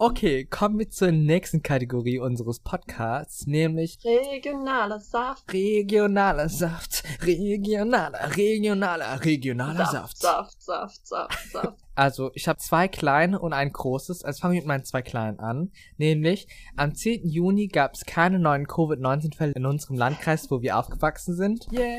Okay, 0.00 0.44
kommen 0.44 0.78
wir 0.78 0.88
zur 0.90 1.10
nächsten 1.10 1.62
Kategorie 1.62 2.18
unseres 2.20 2.60
Podcasts, 2.60 3.46
nämlich 3.46 3.98
Regionaler 4.04 5.00
Saft. 5.00 5.52
regionaler 5.52 6.48
Saft. 6.48 7.02
Regionaler, 7.22 8.36
regionaler, 8.36 9.24
regionaler 9.24 9.86
Saft. 9.86 10.18
Saft, 10.18 10.62
Saft, 10.62 11.06
Saft, 11.06 11.50
Saft. 11.52 11.74
Also, 11.98 12.30
ich 12.34 12.46
habe 12.46 12.60
zwei 12.60 12.86
kleine 12.86 13.40
und 13.40 13.52
ein 13.52 13.72
großes. 13.72 14.22
Also 14.22 14.40
fangen 14.40 14.54
wir 14.54 14.60
mit 14.60 14.68
meinen 14.68 14.84
zwei 14.84 15.02
kleinen 15.02 15.40
an. 15.40 15.72
Nämlich, 15.96 16.46
am 16.76 16.94
10. 16.94 17.26
Juni 17.28 17.66
gab 17.66 17.94
es 17.94 18.04
keine 18.04 18.38
neuen 18.38 18.68
Covid-19-Fälle 18.68 19.54
in 19.56 19.66
unserem 19.66 19.96
Landkreis, 19.96 20.48
wo 20.48 20.62
wir 20.62 20.78
aufgewachsen 20.78 21.34
sind. 21.34 21.66
Yay! 21.72 21.98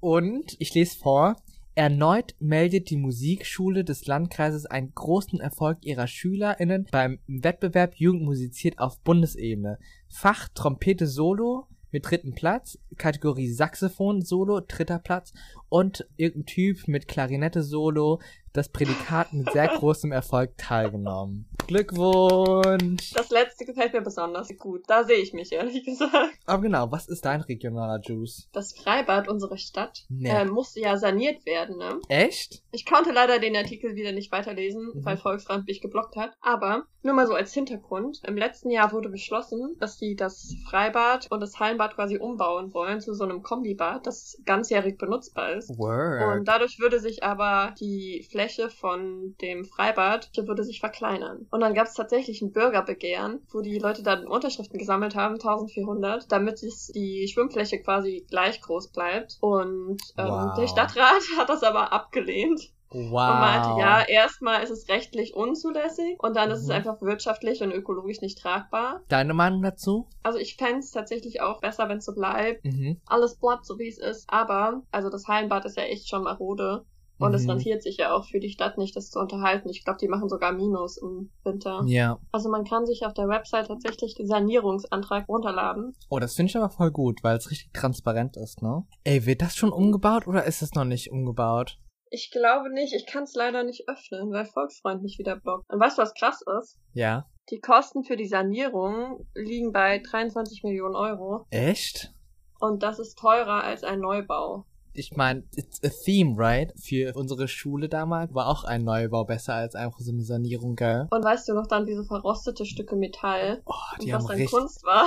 Und 0.00 0.54
ich 0.58 0.74
lese 0.74 0.98
vor. 0.98 1.36
Erneut 1.78 2.34
meldet 2.40 2.90
die 2.90 2.96
Musikschule 2.96 3.84
des 3.84 4.08
Landkreises 4.08 4.66
einen 4.66 4.92
großen 4.96 5.38
Erfolg 5.38 5.78
ihrer 5.82 6.08
SchülerInnen 6.08 6.88
beim 6.90 7.20
Wettbewerb 7.28 7.94
Jugend 7.94 8.24
musiziert 8.24 8.80
auf 8.80 8.98
Bundesebene. 8.98 9.78
Fach 10.08 10.48
Trompete 10.48 11.06
Solo 11.06 11.68
mit 11.92 12.10
dritten 12.10 12.34
Platz, 12.34 12.80
Kategorie 12.96 13.48
Saxophon 13.48 14.22
Solo 14.22 14.58
dritter 14.58 14.98
Platz 14.98 15.32
und 15.68 16.04
irgendein 16.16 16.46
Typ 16.46 16.88
mit 16.88 17.06
Klarinette 17.06 17.62
Solo 17.62 18.20
das 18.52 18.68
Prädikat 18.68 19.32
mit 19.32 19.50
sehr 19.52 19.68
großem 19.68 20.12
Erfolg 20.12 20.56
teilgenommen. 20.58 21.48
Glückwunsch! 21.66 23.12
Das 23.12 23.30
letzte 23.30 23.64
gefällt 23.64 23.92
mir 23.92 24.00
besonders 24.00 24.48
gut. 24.58 24.82
Da 24.88 25.04
sehe 25.04 25.18
ich 25.18 25.32
mich, 25.32 25.52
ehrlich 25.52 25.84
gesagt. 25.84 26.12
Aber 26.46 26.62
genau, 26.62 26.90
was 26.90 27.08
ist 27.08 27.24
dein 27.24 27.40
regionaler 27.42 28.00
Juice? 28.02 28.48
Das 28.52 28.72
Freibad 28.72 29.28
unserer 29.28 29.58
Stadt 29.58 30.04
Nee. 30.08 30.30
äh, 30.30 30.44
musste 30.44 30.80
ja 30.80 30.96
saniert 30.96 31.44
werden, 31.46 31.76
ne? 31.78 32.00
Echt? 32.08 32.62
Ich 32.72 32.86
konnte 32.86 33.12
leider 33.12 33.38
den 33.38 33.56
Artikel 33.56 33.94
wieder 33.96 34.12
nicht 34.12 34.32
weiterlesen, 34.32 34.92
Mhm. 34.94 35.04
weil 35.04 35.16
Volksfreund 35.16 35.66
mich 35.66 35.80
geblockt 35.80 36.16
hat. 36.16 36.32
Aber 36.40 36.84
nur 37.02 37.14
mal 37.14 37.26
so 37.26 37.34
als 37.34 37.52
Hintergrund. 37.52 38.20
Im 38.26 38.36
letzten 38.36 38.70
Jahr 38.70 38.92
wurde 38.92 39.08
beschlossen, 39.08 39.76
dass 39.78 39.98
sie 39.98 40.16
das 40.16 40.54
Freibad 40.68 41.30
und 41.30 41.40
das 41.40 41.58
Hallenbad 41.60 41.94
quasi 41.94 42.18
umbauen 42.18 42.72
wollen 42.74 43.00
zu 43.00 43.14
so 43.14 43.24
einem 43.24 43.42
Kombibad, 43.42 44.06
das 44.06 44.38
ganzjährig 44.44 44.98
benutzbar 44.98 45.52
ist. 45.52 45.70
Word. 45.78 46.38
Und 46.38 46.48
dadurch 46.48 46.78
würde 46.80 46.98
sich 47.00 47.22
aber 47.22 47.74
die 47.80 48.26
Fläche 48.30 48.37
von 48.70 49.34
dem 49.40 49.64
Freibad 49.64 50.30
würde 50.36 50.62
sich 50.64 50.80
verkleinern. 50.80 51.46
Und 51.50 51.60
dann 51.60 51.74
gab 51.74 51.86
es 51.86 51.94
tatsächlich 51.94 52.40
ein 52.42 52.52
Bürgerbegehren, 52.52 53.40
wo 53.50 53.60
die 53.60 53.78
Leute 53.78 54.02
dann 54.02 54.26
Unterschriften 54.26 54.78
gesammelt 54.78 55.14
haben, 55.16 55.34
1400, 55.34 56.30
damit 56.30 56.60
die 56.94 57.28
Schwimmfläche 57.28 57.80
quasi 57.80 58.24
gleich 58.30 58.60
groß 58.60 58.88
bleibt. 58.92 59.38
Und 59.40 60.00
ähm, 60.16 60.28
Wow. 60.28 60.54
der 60.56 60.68
Stadtrat 60.68 61.22
hat 61.38 61.48
das 61.48 61.62
aber 61.62 61.92
abgelehnt 61.92 62.72
wow. 62.90 63.00
und 63.00 63.40
meinte, 63.40 63.68
ja, 63.80 64.02
erstmal 64.02 64.62
ist 64.62 64.70
es 64.70 64.88
rechtlich 64.88 65.34
unzulässig 65.34 66.16
und 66.22 66.36
dann 66.36 66.50
ist 66.50 66.60
es 66.60 66.66
Mhm. 66.68 66.72
einfach 66.74 67.02
wirtschaftlich 67.02 67.62
und 67.62 67.72
ökologisch 67.72 68.20
nicht 68.20 68.38
tragbar. 68.38 69.02
Deine 69.08 69.34
Meinung 69.34 69.62
dazu? 69.62 70.06
Also 70.22 70.38
ich 70.38 70.56
fände 70.56 70.78
es 70.78 70.90
tatsächlich 70.92 71.40
auch 71.40 71.60
besser, 71.60 71.88
wenn 71.88 71.98
es 71.98 72.04
so 72.04 72.14
bleibt. 72.14 72.64
Mhm. 72.64 73.00
Alles 73.06 73.36
bleibt 73.36 73.66
so, 73.66 73.78
wie 73.78 73.88
es 73.88 73.98
ist. 73.98 74.24
Aber, 74.30 74.82
also 74.92 75.10
das 75.10 75.26
Hallenbad 75.26 75.64
ist 75.64 75.76
ja 75.76 75.82
echt 75.84 76.08
schon 76.08 76.22
marode. 76.22 76.84
Und 77.18 77.34
es 77.34 77.44
Mhm. 77.44 77.50
rentiert 77.50 77.82
sich 77.82 77.96
ja 77.96 78.14
auch 78.14 78.24
für 78.24 78.38
die 78.40 78.50
Stadt 78.50 78.78
nicht, 78.78 78.94
das 78.96 79.10
zu 79.10 79.18
unterhalten. 79.18 79.68
Ich 79.68 79.84
glaube, 79.84 79.98
die 80.00 80.08
machen 80.08 80.28
sogar 80.28 80.52
Minus 80.52 80.96
im 80.98 81.30
Winter. 81.44 81.82
Ja. 81.86 82.18
Also 82.32 82.48
man 82.48 82.64
kann 82.64 82.86
sich 82.86 83.04
auf 83.04 83.12
der 83.14 83.28
Website 83.28 83.66
tatsächlich 83.66 84.14
den 84.14 84.26
Sanierungsantrag 84.26 85.28
runterladen. 85.28 85.94
Oh, 86.10 86.18
das 86.18 86.34
finde 86.34 86.50
ich 86.50 86.56
aber 86.56 86.70
voll 86.70 86.90
gut, 86.90 87.22
weil 87.22 87.36
es 87.36 87.50
richtig 87.50 87.72
transparent 87.72 88.36
ist, 88.36 88.62
ne? 88.62 88.84
Ey, 89.04 89.26
wird 89.26 89.42
das 89.42 89.56
schon 89.56 89.72
umgebaut 89.72 90.26
oder 90.26 90.44
ist 90.44 90.62
es 90.62 90.74
noch 90.74 90.84
nicht 90.84 91.10
umgebaut? 91.10 91.78
Ich 92.10 92.30
glaube 92.30 92.72
nicht, 92.72 92.94
ich 92.94 93.04
kann 93.06 93.24
es 93.24 93.34
leider 93.34 93.64
nicht 93.64 93.88
öffnen, 93.88 94.30
weil 94.32 94.46
Volksfreund 94.46 95.02
mich 95.02 95.18
wieder 95.18 95.36
blockt. 95.36 95.70
Und 95.70 95.78
weißt 95.80 95.98
du, 95.98 96.02
was 96.02 96.14
krass 96.14 96.40
ist? 96.60 96.78
Ja. 96.94 97.26
Die 97.50 97.60
Kosten 97.60 98.02
für 98.04 98.16
die 98.16 98.28
Sanierung 98.28 99.26
liegen 99.34 99.72
bei 99.72 99.98
23 99.98 100.62
Millionen 100.62 100.94
Euro. 100.96 101.46
Echt? 101.50 102.12
Und 102.60 102.82
das 102.82 102.98
ist 102.98 103.18
teurer 103.18 103.62
als 103.62 103.84
ein 103.84 104.00
Neubau. 104.00 104.64
Ich 104.92 105.16
meine, 105.16 105.44
it's 105.54 105.82
a 105.84 105.88
theme, 105.88 106.34
right? 106.36 106.72
Für 106.76 107.14
unsere 107.14 107.48
Schule 107.48 107.88
damals 107.88 108.34
war 108.34 108.48
auch 108.48 108.64
ein 108.64 108.84
Neubau 108.84 109.24
besser 109.24 109.54
als 109.54 109.74
einfach 109.74 110.00
so 110.00 110.12
eine 110.12 110.22
Sanierung, 110.22 110.76
gell? 110.76 111.06
Und 111.10 111.24
weißt 111.24 111.48
du 111.48 111.54
noch 111.54 111.66
dann 111.66 111.86
diese 111.86 112.04
verrostete 112.04 112.64
Stücke 112.64 112.96
Metall, 112.96 113.62
Oh, 113.66 113.74
die 114.02 114.12
was 114.12 114.26
dann 114.26 114.44
Kunst 114.46 114.84
war? 114.84 115.06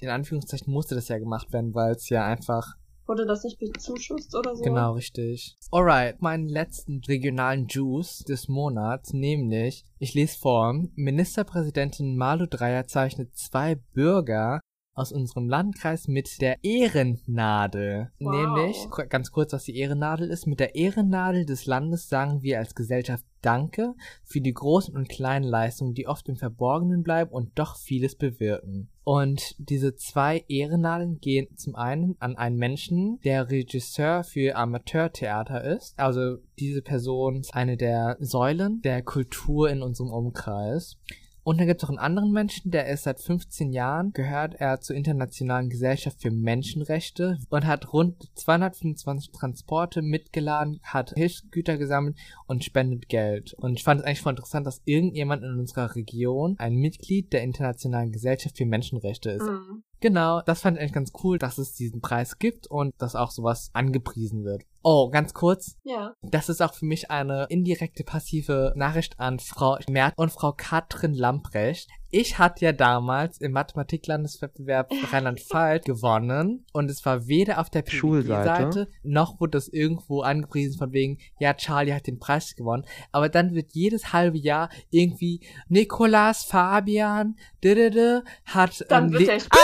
in 0.00 0.10
Anführungszeichen 0.10 0.72
musste 0.72 0.94
das 0.94 1.08
ja 1.08 1.18
gemacht 1.18 1.52
werden, 1.52 1.74
weil 1.74 1.92
es 1.92 2.08
ja 2.08 2.24
einfach 2.26 2.74
Wurde 3.06 3.26
das 3.26 3.44
nicht 3.44 3.58
bezuschusst 3.58 4.34
oder 4.34 4.56
so? 4.56 4.62
Genau, 4.62 4.92
richtig. 4.94 5.56
Alright, 5.70 6.22
meinen 6.22 6.48
letzten 6.48 7.02
regionalen 7.06 7.66
Juice 7.68 8.20
des 8.20 8.48
Monats, 8.48 9.12
nämlich, 9.12 9.84
ich 9.98 10.14
lese 10.14 10.38
vor, 10.38 10.74
Ministerpräsidentin 10.94 12.16
Malu 12.16 12.46
Dreyer 12.46 12.86
zeichnet 12.86 13.36
zwei 13.36 13.74
Bürger 13.74 14.60
aus 14.94 15.12
unserem 15.12 15.48
Landkreis 15.48 16.08
mit 16.08 16.40
der 16.40 16.62
Ehrennadel. 16.62 18.10
Wow. 18.20 18.34
Nämlich, 18.34 18.76
ganz 19.08 19.30
kurz, 19.32 19.52
was 19.52 19.64
die 19.64 19.76
Ehrennadel 19.76 20.30
ist. 20.30 20.46
Mit 20.46 20.60
der 20.60 20.74
Ehrennadel 20.74 21.44
des 21.44 21.66
Landes 21.66 22.08
sagen 22.08 22.42
wir 22.42 22.58
als 22.58 22.74
Gesellschaft 22.74 23.24
Danke 23.42 23.94
für 24.24 24.40
die 24.40 24.54
großen 24.54 24.96
und 24.96 25.10
kleinen 25.10 25.44
Leistungen, 25.44 25.92
die 25.92 26.06
oft 26.06 26.26
im 26.30 26.36
Verborgenen 26.36 27.02
bleiben 27.02 27.30
und 27.30 27.58
doch 27.58 27.76
vieles 27.76 28.14
bewirken. 28.14 28.88
Und 29.02 29.54
diese 29.58 29.96
zwei 29.96 30.44
Ehrennadeln 30.48 31.20
gehen 31.20 31.54
zum 31.54 31.74
einen 31.74 32.16
an 32.20 32.36
einen 32.36 32.56
Menschen, 32.56 33.20
der 33.22 33.50
Regisseur 33.50 34.24
für 34.24 34.56
Amateurtheater 34.56 35.62
ist. 35.62 35.92
Also 35.98 36.38
diese 36.58 36.80
Person 36.80 37.40
ist 37.40 37.54
eine 37.54 37.76
der 37.76 38.16
Säulen 38.18 38.80
der 38.80 39.02
Kultur 39.02 39.68
in 39.68 39.82
unserem 39.82 40.10
Umkreis. 40.10 40.96
Und 41.44 41.60
dann 41.60 41.66
gibt 41.66 41.82
es 41.82 41.88
noch 41.88 41.90
einen 41.90 41.98
anderen 41.98 42.32
Menschen, 42.32 42.70
der 42.70 42.88
ist 42.88 43.04
seit 43.04 43.20
15 43.20 43.72
Jahren, 43.72 44.12
gehört 44.14 44.54
er 44.54 44.80
zur 44.80 44.96
Internationalen 44.96 45.68
Gesellschaft 45.68 46.20
für 46.22 46.30
Menschenrechte 46.30 47.38
und 47.50 47.66
hat 47.66 47.92
rund 47.92 48.30
225 48.34 49.30
Transporte 49.30 50.00
mitgeladen, 50.00 50.80
hat 50.82 51.12
Hilfsgüter 51.14 51.76
gesammelt 51.76 52.16
und 52.46 52.64
spendet 52.64 53.10
Geld. 53.10 53.52
Und 53.54 53.74
ich 53.74 53.84
fand 53.84 54.00
es 54.00 54.06
eigentlich 54.06 54.22
voll 54.22 54.32
interessant, 54.32 54.66
dass 54.66 54.80
irgendjemand 54.86 55.44
in 55.44 55.58
unserer 55.58 55.94
Region 55.94 56.56
ein 56.58 56.76
Mitglied 56.76 57.32
der 57.34 57.42
Internationalen 57.42 58.10
Gesellschaft 58.10 58.56
für 58.56 58.66
Menschenrechte 58.66 59.30
ist. 59.30 59.42
Mhm. 59.42 59.82
Genau, 60.04 60.42
das 60.42 60.60
fand 60.60 60.76
ich 60.76 60.82
eigentlich 60.82 60.92
ganz 60.92 61.12
cool, 61.22 61.38
dass 61.38 61.56
es 61.56 61.72
diesen 61.72 62.02
Preis 62.02 62.38
gibt 62.38 62.66
und 62.66 62.92
dass 62.98 63.16
auch 63.16 63.30
sowas 63.30 63.70
angepriesen 63.72 64.44
wird. 64.44 64.64
Oh, 64.82 65.08
ganz 65.08 65.32
kurz, 65.32 65.78
Ja. 65.82 66.12
das 66.20 66.50
ist 66.50 66.60
auch 66.60 66.74
für 66.74 66.84
mich 66.84 67.10
eine 67.10 67.46
indirekte 67.48 68.04
passive 68.04 68.74
Nachricht 68.76 69.18
an 69.18 69.38
Frau 69.38 69.78
Merz 69.88 70.12
und 70.18 70.30
Frau 70.30 70.52
Katrin 70.52 71.14
Lamprecht. 71.14 71.88
Ich 72.16 72.38
hatte 72.38 72.64
ja 72.64 72.70
damals 72.70 73.40
im 73.40 73.50
Mathematiklandeswettbewerb 73.50 74.88
Rheinland-Pfalz 75.12 75.84
gewonnen 75.84 76.64
und 76.72 76.88
es 76.88 77.04
war 77.04 77.26
weder 77.26 77.58
auf 77.58 77.70
der 77.70 77.82
Schulseite. 77.84 78.44
Seite 78.44 78.88
noch 79.02 79.40
wurde 79.40 79.58
das 79.58 79.66
irgendwo 79.66 80.20
angepriesen 80.20 80.78
von 80.78 80.92
wegen, 80.92 81.18
ja, 81.40 81.54
Charlie 81.54 81.92
hat 81.92 82.06
den 82.06 82.20
Preis 82.20 82.54
gewonnen. 82.54 82.84
Aber 83.10 83.28
dann 83.28 83.52
wird 83.56 83.72
jedes 83.72 84.12
halbe 84.12 84.38
Jahr 84.38 84.68
irgendwie 84.90 85.40
Nikolas 85.66 86.44
Fabian 86.44 87.34
didede, 87.64 88.22
hat 88.44 88.84
Dann 88.88 89.06
ähm, 89.06 89.12
wird 89.14 89.26
der 89.26 89.40
Spiel 89.40 89.58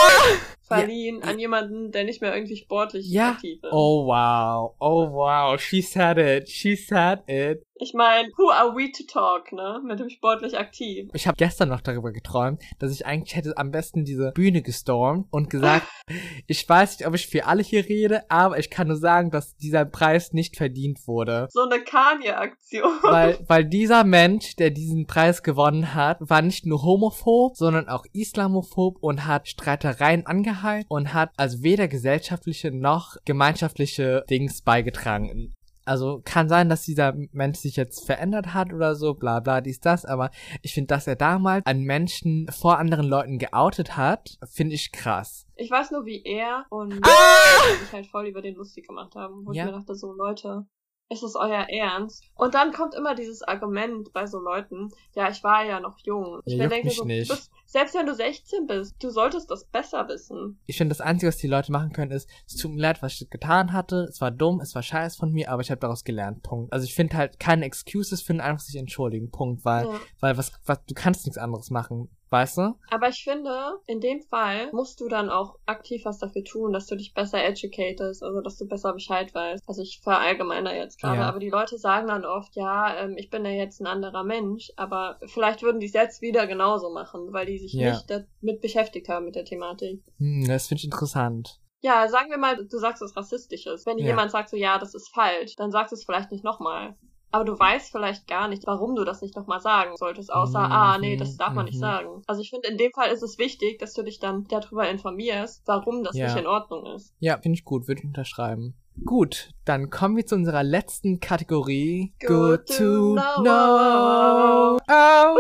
verliehen 0.71 1.23
an 1.23 1.39
jemanden, 1.39 1.91
der 1.91 2.05
nicht 2.05 2.21
mehr 2.23 2.35
irgendwie 2.35 2.57
sportlich 2.57 3.07
ja. 3.11 3.33
aktiv 3.33 3.59
ist. 3.63 3.73
Oh 3.73 4.07
wow, 4.07 4.75
oh 4.79 5.11
wow, 5.13 5.61
she 5.61 5.83
said 5.83 6.19
it, 6.19 6.49
she 6.49 6.77
said 6.77 7.21
it. 7.29 7.65
Ich 7.83 7.95
meine, 7.95 8.29
who 8.37 8.51
are 8.51 8.77
we 8.77 8.93
to 8.93 9.05
talk, 9.11 9.53
ne? 9.53 9.81
Mit 9.83 10.01
dem 10.01 10.11
sportlich 10.11 10.59
aktiv. 10.59 11.09
Ich 11.15 11.27
habe 11.27 11.37
gestern 11.37 11.71
noch 11.71 11.81
darüber 11.81 12.13
geträumt, 12.13 12.61
dass 12.79 12.93
ich 12.93 13.07
eigentlich 13.07 13.35
hätte 13.35 13.57
am 13.57 13.71
besten 13.71 14.05
diese 14.05 14.33
Bühne 14.33 14.61
gestormt 14.61 15.29
und 15.31 15.49
gesagt, 15.49 15.87
ich 16.47 16.69
weiß 16.69 16.99
nicht, 16.99 17.09
ob 17.09 17.15
ich 17.15 17.27
für 17.27 17.47
alle 17.47 17.63
hier 17.63 17.87
rede, 17.87 18.31
aber 18.31 18.59
ich 18.59 18.69
kann 18.69 18.89
nur 18.89 18.99
sagen, 18.99 19.31
dass 19.31 19.57
dieser 19.57 19.87
Preis 19.87 20.35
nicht 20.35 20.59
verdient 20.59 21.07
wurde. 21.07 21.49
So 21.51 21.63
eine 21.63 21.83
Kanye-Aktion. 21.83 22.99
Weil, 23.01 23.39
weil 23.49 23.65
dieser 23.65 24.05
Mensch, 24.05 24.57
der 24.57 24.69
diesen 24.69 25.07
Preis 25.07 25.43
gewonnen 25.43 25.95
hat, 25.95 26.19
war 26.21 26.43
nicht 26.43 26.67
nur 26.67 26.83
homophob, 26.83 27.57
sondern 27.57 27.89
auch 27.89 28.05
islamophob 28.13 28.99
und 29.01 29.27
hat 29.27 29.49
Streitereien 29.49 30.27
angeheizt 30.65 30.91
und 30.91 31.15
hat 31.15 31.31
also 31.37 31.63
weder 31.63 31.89
gesellschaftliche 31.89 32.71
noch 32.71 33.17
gemeinschaftliche 33.25 34.25
Dings 34.29 34.63
beigetragen. 34.63 35.55
Also 35.87 36.21
kann 36.25 36.49
sein, 36.49 36.69
dass 36.69 36.85
dieser 36.85 37.15
Mensch 37.33 37.59
sich 37.59 37.75
jetzt 37.75 38.05
verändert 38.05 38.55
hat 38.55 38.73
oder 38.73 38.95
so, 38.95 39.15
bla 39.15 39.41
bla, 39.41 39.61
dies, 39.61 39.81
das, 39.81 40.05
aber 40.05 40.31
ich 40.63 40.73
finde, 40.75 40.89
dass 40.89 41.07
er 41.07 41.17
damals 41.17 41.65
einen 41.67 41.83
Menschen 41.85 42.47
vor 42.53 42.79
anderen 42.79 43.07
Leuten 43.07 43.39
geoutet 43.39 43.97
hat, 43.97 44.39
finde 44.47 44.75
ich 44.75 44.93
krass. 44.93 45.47
Ich 45.57 45.71
weiß 45.71 45.91
nur, 45.91 46.05
wie 46.05 46.23
er 46.23 46.67
und 46.69 46.93
sich 46.95 47.93
halt 47.93 48.07
voll 48.07 48.27
über 48.29 48.43
den 48.43 48.55
lustig 48.55 48.87
gemacht 48.87 49.15
haben. 49.17 49.45
Wo 49.47 49.53
Ja. 49.53 49.65
ich 49.65 49.71
mir 49.73 49.79
dachte, 49.79 49.95
so 49.95 50.13
Leute, 50.13 50.67
ist 51.11 51.23
es 51.25 51.35
euer 51.35 51.67
Ernst? 51.69 52.23
Und 52.37 52.55
dann 52.55 52.73
kommt 52.73 52.95
immer 52.95 53.15
dieses 53.17 53.43
Argument 53.43 54.13
bei 54.13 54.27
so 54.27 54.39
Leuten, 54.39 54.89
ja, 55.15 55.29
ich 55.29 55.43
war 55.43 55.65
ja 55.65 55.81
noch 55.81 55.99
jung. 56.05 56.41
Ich 56.45 56.55
Ja, 56.55 56.69
denke 56.69 56.91
so, 56.91 57.05
bist, 57.05 57.51
selbst 57.67 57.95
wenn 57.97 58.07
du 58.07 58.15
16 58.15 58.67
bist, 58.67 58.95
du 59.03 59.11
solltest 59.11 59.51
das 59.51 59.65
besser 59.65 60.07
wissen. 60.09 60.61
Ich 60.67 60.79
finde, 60.79 60.95
das 60.95 61.01
Einzige, 61.01 61.29
was 61.29 61.37
die 61.37 61.49
Leute 61.49 61.73
machen 61.73 61.93
können, 61.93 62.13
ist, 62.13 62.31
es 62.47 62.57
tut 62.57 62.71
mir 62.73 62.81
leid, 62.81 63.03
was 63.03 63.21
ich 63.21 63.29
getan 63.29 63.73
hatte, 63.73 64.07
es 64.09 64.21
war 64.21 64.31
dumm, 64.31 64.61
es 64.61 64.75
war 64.75 64.83
scheiß 64.83 65.17
von 65.17 65.33
mir, 65.33 65.51
aber 65.51 65.63
ich 65.63 65.71
habe 65.71 65.81
daraus 65.81 66.05
gelernt, 66.05 66.43
Punkt. 66.45 66.73
Also 66.73 66.85
ich 66.85 66.95
finde 66.95 67.17
halt 67.17 67.41
keine 67.41 67.65
Excuses, 67.65 68.23
finde 68.23 68.45
einfach 68.45 68.61
sich 68.63 68.77
entschuldigen, 68.77 69.31
Punkt, 69.33 69.65
weil, 69.65 69.87
Ja. 69.87 70.01
weil 70.21 70.39
was, 70.39 70.53
was, 70.65 70.85
du 70.87 70.95
kannst 70.95 71.27
nichts 71.27 71.39
anderes 71.39 71.71
machen, 71.71 72.09
weißt 72.31 72.59
du? 72.59 72.75
Aber 72.91 73.09
ich 73.09 73.23
finde, 73.25 73.79
in 73.87 74.01
dem 74.01 74.21
Fall 74.23 74.71
musst 74.73 75.01
du 75.01 75.09
dann 75.09 75.29
auch 75.31 75.59
aktiv 75.67 76.05
was 76.05 76.19
dafür 76.19 76.45
tun, 76.45 76.73
dass 76.73 76.87
du 76.87 76.97
dich 76.97 77.13
besser 77.15 77.43
educatest, 77.45 78.23
also 78.23 78.41
dass 78.41 78.57
du 78.57 78.67
besser 78.67 78.93
Bescheid 78.93 79.35
weißt. 79.35 79.63
Also 79.67 79.83
ich 79.83 80.01
verallgemeiner 80.03 80.75
jetzt 80.75 81.01
gerade, 81.01 81.21
Ja. 81.21 81.29
aber 81.29 81.39
die 81.41 81.51
Leute 81.51 81.79
sagen 81.79 82.09
dann 82.09 82.25
oft, 82.25 82.55
ja, 82.57 82.97
ähm, 82.97 83.17
ich 83.17 83.31
bin 83.31 83.45
ja 83.45 83.51
jetzt 83.51 83.81
ein 83.81 83.87
anderer 83.87 84.25
Mensch, 84.25 84.71
aber 84.77 85.19
vielleicht 85.27 85.63
würden 85.63 85.81
die 85.81 85.87
es 85.87 85.93
jetzt 85.93 86.23
wieder 86.23 86.47
genauso 86.47 86.91
machen, 86.93 87.33
weil 87.33 87.47
die 87.47 87.59
sich 87.59 87.73
Ja. 87.75 87.91
nicht 87.93 88.09
damit 88.09 88.61
beschäftigt 88.61 89.09
haben 89.09 89.25
mit 89.27 89.35
der 89.35 89.45
Thematik. 89.45 90.03
Hm, 90.19 90.47
das 90.47 90.69
finde 90.69 90.81
ich 90.81 90.85
interessant. 90.85 91.61
Ja, 91.83 92.09
sagen 92.09 92.31
wir 92.31 92.37
mal, 92.37 92.57
du 92.67 92.79
sagst, 92.79 93.01
es 93.03 93.17
rassistisch 93.17 93.67
ist. 93.67 93.87
Wenn 93.87 93.97
dir 93.97 94.03
Ja. 94.05 94.09
jemand 94.11 94.31
sagt 94.31 94.51
so, 94.51 94.57
ja, 94.57 94.79
das 94.79 94.95
ist 94.95 95.09
falsch, 95.15 95.57
dann 95.57 95.71
sagst 95.71 95.93
du 95.93 95.97
es 95.97 96.05
vielleicht 96.05 96.31
nicht 96.31 96.45
nochmal. 96.45 96.95
Aber 97.33 97.45
du 97.45 97.59
weißt 97.59 97.93
vielleicht 97.93 98.27
gar 98.27 98.49
nicht, 98.49 98.67
warum 98.67 98.97
du 98.97 99.05
das 99.05 99.23
nicht 99.23 99.37
nochmal 99.37 99.61
sagen 99.61 99.97
solltest, 99.97 100.33
außer, 100.33 100.59
Mhm, 100.67 100.73
ah, 100.73 100.99
nee, 100.99 101.17
das 101.17 101.37
darf 101.37 101.55
man 101.55 101.67
nicht 101.67 101.77
mhm. 101.77 101.81
sagen. 101.81 102.23
Also 102.27 102.43
ich 102.43 102.51
finde, 102.51 102.69
in 102.69 102.77
dem 102.77 102.91
Fall 102.93 103.11
ist 103.11 103.23
es 103.23 103.39
wichtig, 103.39 103.79
dass 103.79 103.95
du 103.95 104.03
dich 104.03 104.19
dann 104.19 104.47
darüber 104.49 104.89
informierst, 104.89 105.63
warum 105.67 106.03
das 106.03 106.17
Ja. 106.17 106.27
nicht 106.27 106.39
in 106.39 106.47
Ordnung 106.47 106.87
ist. 106.87 107.15
Ja, 107.21 107.39
finde 107.39 107.57
ich 107.57 107.65
gut, 107.65 107.87
würde 107.87 108.01
ich 108.01 108.07
unterschreiben. 108.07 108.75
Gut, 109.05 109.51
dann 109.65 109.89
kommen 109.89 110.17
wir 110.17 110.27
zu 110.27 110.35
unserer 110.35 110.63
letzten 110.65 111.21
Kategorie. 111.21 112.13
Good 112.27 112.67
to 112.67 113.15
know. 113.15 113.43
know. 113.43 114.79
Oh. 114.91 115.37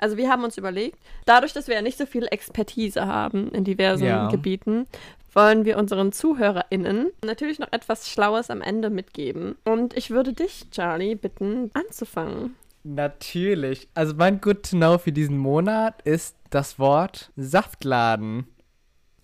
Also 0.00 0.16
wir 0.16 0.28
haben 0.30 0.42
uns 0.44 0.56
überlegt, 0.58 0.98
dadurch, 1.26 1.52
dass 1.52 1.68
wir 1.68 1.74
ja 1.76 1.82
nicht 1.82 1.98
so 1.98 2.06
viel 2.06 2.26
Expertise 2.30 3.06
haben 3.06 3.50
in 3.52 3.64
diversen 3.64 4.04
Ja. 4.06 4.28
Gebieten, 4.28 4.86
wollen 5.32 5.64
wir 5.64 5.78
unseren 5.78 6.10
ZuhörerInnen 6.12 7.08
natürlich 7.24 7.58
noch 7.60 7.70
etwas 7.72 8.08
Schlaues 8.10 8.50
am 8.50 8.62
Ende 8.62 8.90
mitgeben. 8.90 9.56
Und 9.64 9.96
ich 9.96 10.10
würde 10.10 10.32
dich, 10.32 10.70
Charlie, 10.70 11.14
bitten, 11.14 11.70
anzufangen. 11.74 12.56
Natürlich. 12.82 13.88
Also 13.94 14.14
mein 14.16 14.40
Good 14.40 14.70
to 14.70 14.76
Know 14.76 14.98
für 14.98 15.12
diesen 15.12 15.38
Monat 15.38 16.02
ist 16.02 16.36
das 16.50 16.78
Wort 16.78 17.30
Saftladen. 17.36 18.46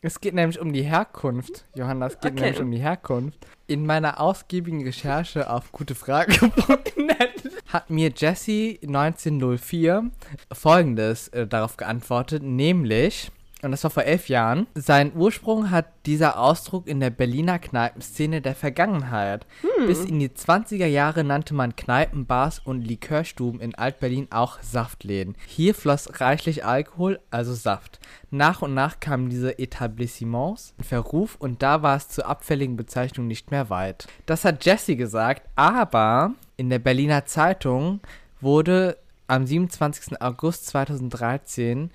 Es 0.02 0.20
geht 0.20 0.34
nämlich 0.34 0.60
um 0.60 0.72
die 0.72 0.82
Herkunft, 0.82 1.64
Johanna, 1.74 2.06
es 2.06 2.20
geht 2.20 2.32
Okay. 2.32 2.42
nämlich 2.42 2.60
um 2.60 2.70
die 2.70 2.78
Herkunft. 2.78 3.44
In 3.66 3.84
meiner 3.86 4.20
ausgiebigen 4.20 4.84
Recherche 4.84 5.50
auf 5.50 5.72
gutefrage.net 5.72 7.32
hat 7.66 7.90
mir 7.90 8.12
Jessie 8.16 8.78
1904 8.82 10.10
folgendes 10.52 11.28
äh, 11.28 11.46
darauf 11.46 11.76
geantwortet, 11.76 12.42
nämlich, 12.42 13.30
und 13.62 13.70
das 13.70 13.84
war 13.84 13.90
vor 13.90 14.04
elf 14.04 14.28
Jahren, 14.28 14.66
seinen 14.74 15.16
Ursprung 15.16 15.70
hat 15.70 15.86
dieser 16.06 16.38
Ausdruck 16.38 16.86
in 16.86 17.00
der 17.00 17.10
Berliner 17.10 17.58
Kneipenszene 17.58 18.40
der 18.40 18.54
Vergangenheit. 18.54 19.46
Bis 19.86 20.04
in 20.04 20.18
die 20.18 20.28
20er 20.28 20.86
Jahre 20.86 21.24
nannte 21.24 21.54
man 21.54 21.74
Kneipen, 21.74 22.26
Bars 22.26 22.60
und 22.60 22.82
Likörstuben 22.82 23.60
in 23.60 23.74
Altberlin 23.74 24.28
auch 24.30 24.62
Saftläden. 24.62 25.36
Hier 25.46 25.74
floss 25.74 26.20
reichlich 26.20 26.64
Alkohol, 26.64 27.20
also 27.30 27.54
Saft. 27.54 27.98
Nach 28.30 28.62
und 28.62 28.74
nach 28.74 29.00
kamen 29.00 29.30
diese 29.30 29.58
Etablissements 29.58 30.74
in 30.78 30.84
Verruf 30.84 31.36
und 31.36 31.62
da 31.62 31.82
war 31.82 31.96
es 31.96 32.08
zur 32.08 32.26
abfälligen 32.26 32.76
Bezeichnung 32.76 33.26
nicht 33.26 33.50
mehr 33.50 33.70
weit. 33.70 34.06
Das 34.26 34.44
hat 34.44 34.64
Jesse 34.64 34.96
gesagt, 34.96 35.48
aber 35.56 36.34
in 36.56 36.70
der 36.70 36.78
Berliner 36.78 37.26
Zeitung 37.26 38.00
wurde 38.40 38.98
am 39.26 39.46
27. 39.46 40.20
August 40.20 40.66
2013 40.66 41.90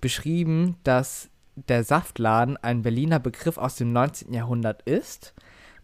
beschrieben, 0.00 0.76
dass 0.84 1.30
der 1.56 1.84
Saftladen 1.84 2.56
ein 2.56 2.82
Berliner 2.82 3.18
Begriff 3.18 3.58
aus 3.58 3.76
dem 3.76 3.92
19. 3.92 4.32
Jahrhundert 4.32 4.82
ist. 4.82 5.34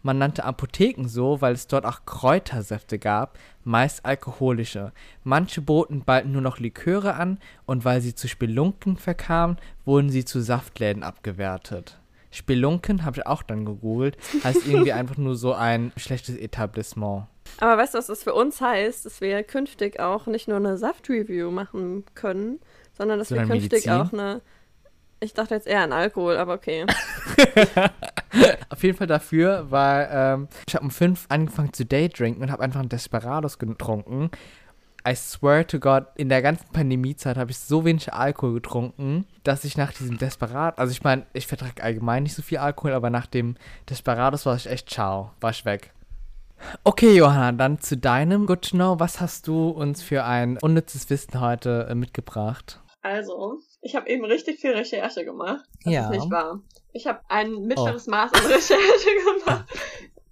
Man 0.03 0.17
nannte 0.17 0.45
Apotheken 0.45 1.07
so, 1.07 1.41
weil 1.41 1.53
es 1.53 1.67
dort 1.67 1.85
auch 1.85 2.05
Kräutersäfte 2.05 2.97
gab, 2.97 3.37
meist 3.63 4.03
alkoholische. 4.03 4.93
Manche 5.23 5.61
boten 5.61 6.03
bald 6.03 6.25
nur 6.25 6.41
noch 6.41 6.59
Liköre 6.59 7.13
an 7.13 7.39
und 7.65 7.85
weil 7.85 8.01
sie 8.01 8.15
zu 8.15 8.27
Spelunken 8.27 8.97
verkamen, 8.97 9.57
wurden 9.85 10.09
sie 10.09 10.25
zu 10.25 10.41
Saftläden 10.41 11.03
abgewertet. 11.03 12.00
Spelunken 12.31 13.03
habe 13.05 13.19
ich 13.19 13.27
auch 13.27 13.43
dann 13.43 13.65
gegoogelt. 13.65 14.17
Heißt 14.43 14.65
irgendwie 14.65 14.93
einfach 14.93 15.17
nur 15.17 15.35
so 15.35 15.53
ein 15.53 15.91
schlechtes 15.97 16.37
Etablissement. 16.37 17.27
Aber 17.59 17.77
weißt 17.77 17.93
du, 17.93 17.97
was 17.97 18.07
das 18.07 18.23
für 18.23 18.33
uns 18.33 18.61
heißt? 18.61 19.05
Dass 19.05 19.21
wir 19.21 19.43
künftig 19.43 19.99
auch 19.99 20.25
nicht 20.27 20.47
nur 20.47 20.57
eine 20.57 20.77
Saft-Review 20.77 21.51
machen 21.51 22.05
können, 22.15 22.59
sondern 22.97 23.19
dass 23.19 23.29
Sondern 23.29 23.47
wir 23.49 23.55
künftig 23.55 23.85
Medizin? 23.85 23.91
auch 23.91 24.13
eine. 24.13 24.41
Ich 25.23 25.33
dachte 25.35 25.53
jetzt 25.53 25.67
eher 25.67 25.81
an 25.81 25.91
Alkohol, 25.93 26.37
aber 26.37 26.53
okay. 26.53 26.85
Auf 28.69 28.81
jeden 28.83 28.97
Fall 28.97 29.05
dafür, 29.07 29.67
weil 29.69 30.09
ähm, 30.11 30.47
ich 30.67 30.73
habe 30.73 30.85
um 30.85 30.89
fünf 30.89 31.25
angefangen 31.29 31.73
zu 31.73 31.85
daydrinken 31.85 32.41
und 32.41 32.51
habe 32.51 32.63
einfach 32.63 32.79
einen 32.79 32.89
Desperados 32.89 33.59
getrunken. 33.59 34.31
I 35.07 35.15
swear 35.15 35.65
to 35.67 35.79
God, 35.79 36.05
in 36.15 36.29
der 36.29 36.41
ganzen 36.41 36.67
Pandemiezeit 36.71 37.37
habe 37.37 37.51
ich 37.51 37.57
so 37.57 37.85
wenig 37.85 38.13
Alkohol 38.13 38.53
getrunken, 38.55 39.25
dass 39.43 39.63
ich 39.63 39.75
nach 39.77 39.91
diesem 39.93 40.17
Desperat, 40.17 40.77
also 40.77 40.91
ich 40.91 41.03
meine, 41.03 41.25
ich 41.33 41.47
vertrage 41.47 41.81
allgemein 41.83 42.23
nicht 42.23 42.35
so 42.35 42.41
viel 42.41 42.59
Alkohol, 42.59 42.93
aber 42.93 43.09
nach 43.09 43.25
dem 43.25 43.55
Desperados 43.89 44.45
war 44.45 44.55
ich 44.55 44.67
echt 44.67 44.89
ciao, 44.89 45.31
war 45.41 45.49
ich 45.51 45.65
weg. 45.65 45.91
Okay, 46.83 47.15
Johanna, 47.15 47.51
dann 47.53 47.79
zu 47.79 47.97
deinem 47.97 48.45
Good 48.45 48.69
to 48.69 48.75
Know. 48.77 48.99
Was 48.99 49.19
hast 49.19 49.47
du 49.47 49.69
uns 49.69 50.03
für 50.03 50.23
ein 50.25 50.57
unnützes 50.61 51.09
Wissen 51.09 51.41
heute 51.41 51.87
äh, 51.89 51.95
mitgebracht? 51.95 52.79
Also, 53.01 53.57
ich 53.81 53.95
habe 53.95 54.07
eben 54.07 54.23
richtig 54.25 54.59
viel 54.59 54.73
Recherche 54.73 55.25
gemacht. 55.25 55.65
Das 55.83 55.91
Ja. 55.93 56.03
ist 56.03 56.09
nicht 56.11 56.29
wahr. 56.31 56.59
Ich 56.93 57.07
habe 57.07 57.19
ein 57.29 57.63
mittleres 57.65 58.05
Maß 58.05 58.31
an 58.33 58.45
Recherche 58.45 58.77
gemacht. 59.39 59.65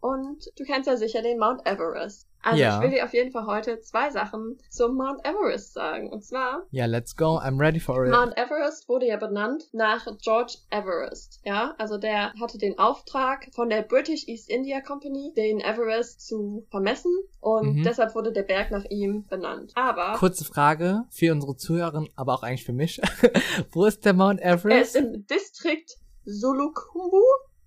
Und 0.02 0.46
du 0.58 0.64
kennst 0.64 0.88
ja 0.88 0.96
sicher 0.98 1.22
den 1.22 1.38
Mount 1.40 1.66
Everest. 1.68 2.26
Also 2.42 2.62
Ja. 2.62 2.78
ich 2.78 2.82
will 2.84 2.92
dir 2.98 3.04
auf 3.04 3.14
jeden 3.14 3.32
Fall 3.32 3.46
heute 3.48 3.82
zwei 3.82 4.10
Sachen 4.12 4.58
zum 4.70 4.96
Mount 4.96 5.26
Everest 5.26 5.74
sagen. 5.74 6.10
Und 6.10 6.24
zwar, 6.24 6.66
Ja, 6.72 6.86
let's 6.86 7.14
go. 7.18 7.38
I'm 7.38 7.60
ready 7.60 7.82
for 7.82 8.06
it. 8.06 8.12
Mount 8.14 8.38
Everest 8.38 8.88
wurde 8.88 9.08
ja 9.08 9.18
benannt 9.18 9.66
nach 9.74 10.08
George 10.22 10.54
Everest. 10.70 11.42
Ja, 11.44 11.76
also 11.78 11.98
der 11.98 12.32
hatte 12.40 12.58
den 12.58 12.80
Auftrag 12.80 13.50
von 13.54 13.70
der 13.70 13.82
British 13.82 14.26
East 14.30 14.50
India 14.50 14.80
Company, 14.80 15.34
den 15.36 15.60
Everest 15.60 16.26
zu 16.26 16.66
vermessen. 16.72 17.12
Und 17.42 17.76
Mhm. 17.80 17.84
deshalb 17.84 18.16
wurde 18.16 18.32
der 18.32 18.44
Berg 18.44 18.72
nach 18.72 18.86
ihm 18.86 19.26
benannt. 19.28 19.74
Aber 19.76 20.14
Kurze 20.18 20.46
Frage 20.46 21.04
für 21.10 21.34
unsere 21.34 21.58
Zuhörer, 21.58 22.06
aber 22.16 22.36
auch 22.36 22.44
eigentlich 22.44 22.64
für 22.66 22.72
mich. 22.74 23.02
Wo 23.74 23.84
ist 23.84 24.06
der 24.06 24.14
Mount 24.14 24.40
Er 24.40 24.56
ist 24.56 24.64
Everest? 24.66 24.96
im 24.96 25.28
Distrikt 25.28 25.98
Solukhumbu, 26.24 27.22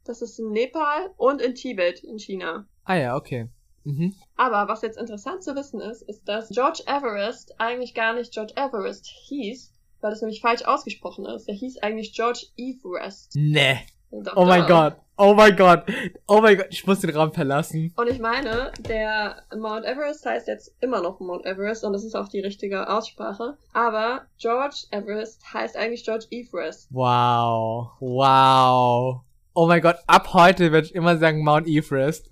das 0.05 0.23
ist 0.23 0.39
in 0.39 0.51
Nepal, 0.51 1.11
und 1.17 1.41
in 1.41 1.55
Tibet 1.55 2.01
in 2.05 2.19
China. 2.19 2.67
ah 2.85 2.95
ja, 2.95 3.17
okay. 3.17 3.49
Mhm. 3.85 4.15
Aber 4.37 4.69
was 4.73 4.83
jetzt 4.83 4.97
interessant 4.99 5.43
zu 5.43 5.57
wissen 5.57 5.81
ist, 5.81 6.03
ist, 6.03 6.29
dass 6.29 6.51
George 6.51 6.85
Everest 6.87 7.55
eigentlich 7.59 7.95
gar 7.95 8.13
nicht 8.15 8.33
George 8.33 8.53
Everest 8.57 9.07
hieß, 9.07 9.73
weil 10.01 10.13
es 10.13 10.21
nämlich 10.21 10.41
falsch 10.41 10.65
ausgesprochen 10.65 11.27
ist. 11.27 11.49
Er 11.49 11.55
hieß 11.55 11.79
eigentlich 11.79 12.15
George 12.15 12.47
Everest. 12.57 13.33
Nee. 13.35 13.79
Doch, 14.13 14.37
Oh 14.37 14.45
mein. 14.45 14.67
Gott. 14.67 14.97
Oh 15.17 15.35
mein 15.35 15.57
Gott. 15.57 15.85
Oh 16.29 16.41
mein 16.41 16.57
Gott. 16.59 16.67
Ich 16.71 16.87
muss 16.87 17.01
den 17.01 17.11
Raum 17.11 17.33
verlassen. 17.33 17.93
Und 17.97 18.09
ich 18.09 18.19
meine, 18.19 18.73
der 18.81 19.43
Mount 19.57 19.85
Everest 19.85 20.25
heißt 20.27 20.49
jetzt 20.49 20.75
immer 20.81 21.01
noch 21.01 21.19
Mount 21.21 21.45
Everest 21.47 21.85
und 21.85 21.93
das 21.93 22.05
ist 22.05 22.15
auch 22.15 22.29
die 22.29 22.41
richtige 22.41 22.89
Aussprache. 22.89 23.57
Aber 23.73 24.27
George 24.39 24.85
Everest 24.91 25.43
heißt 25.53 25.77
eigentlich 25.77 26.05
George 26.05 26.27
Everest. 26.31 26.89
Wow. 26.91 27.91
Wow. 28.01 29.23
Oh 29.55 29.67
mein 29.67 29.83
Gott. 29.83 29.97
Ab 30.07 30.33
heute 30.33 30.73
werde 30.73 30.87
ich 30.87 30.95
immer 30.95 31.19
sagen 31.19 31.45
Mount 31.45 31.67
Everest. 31.67 32.31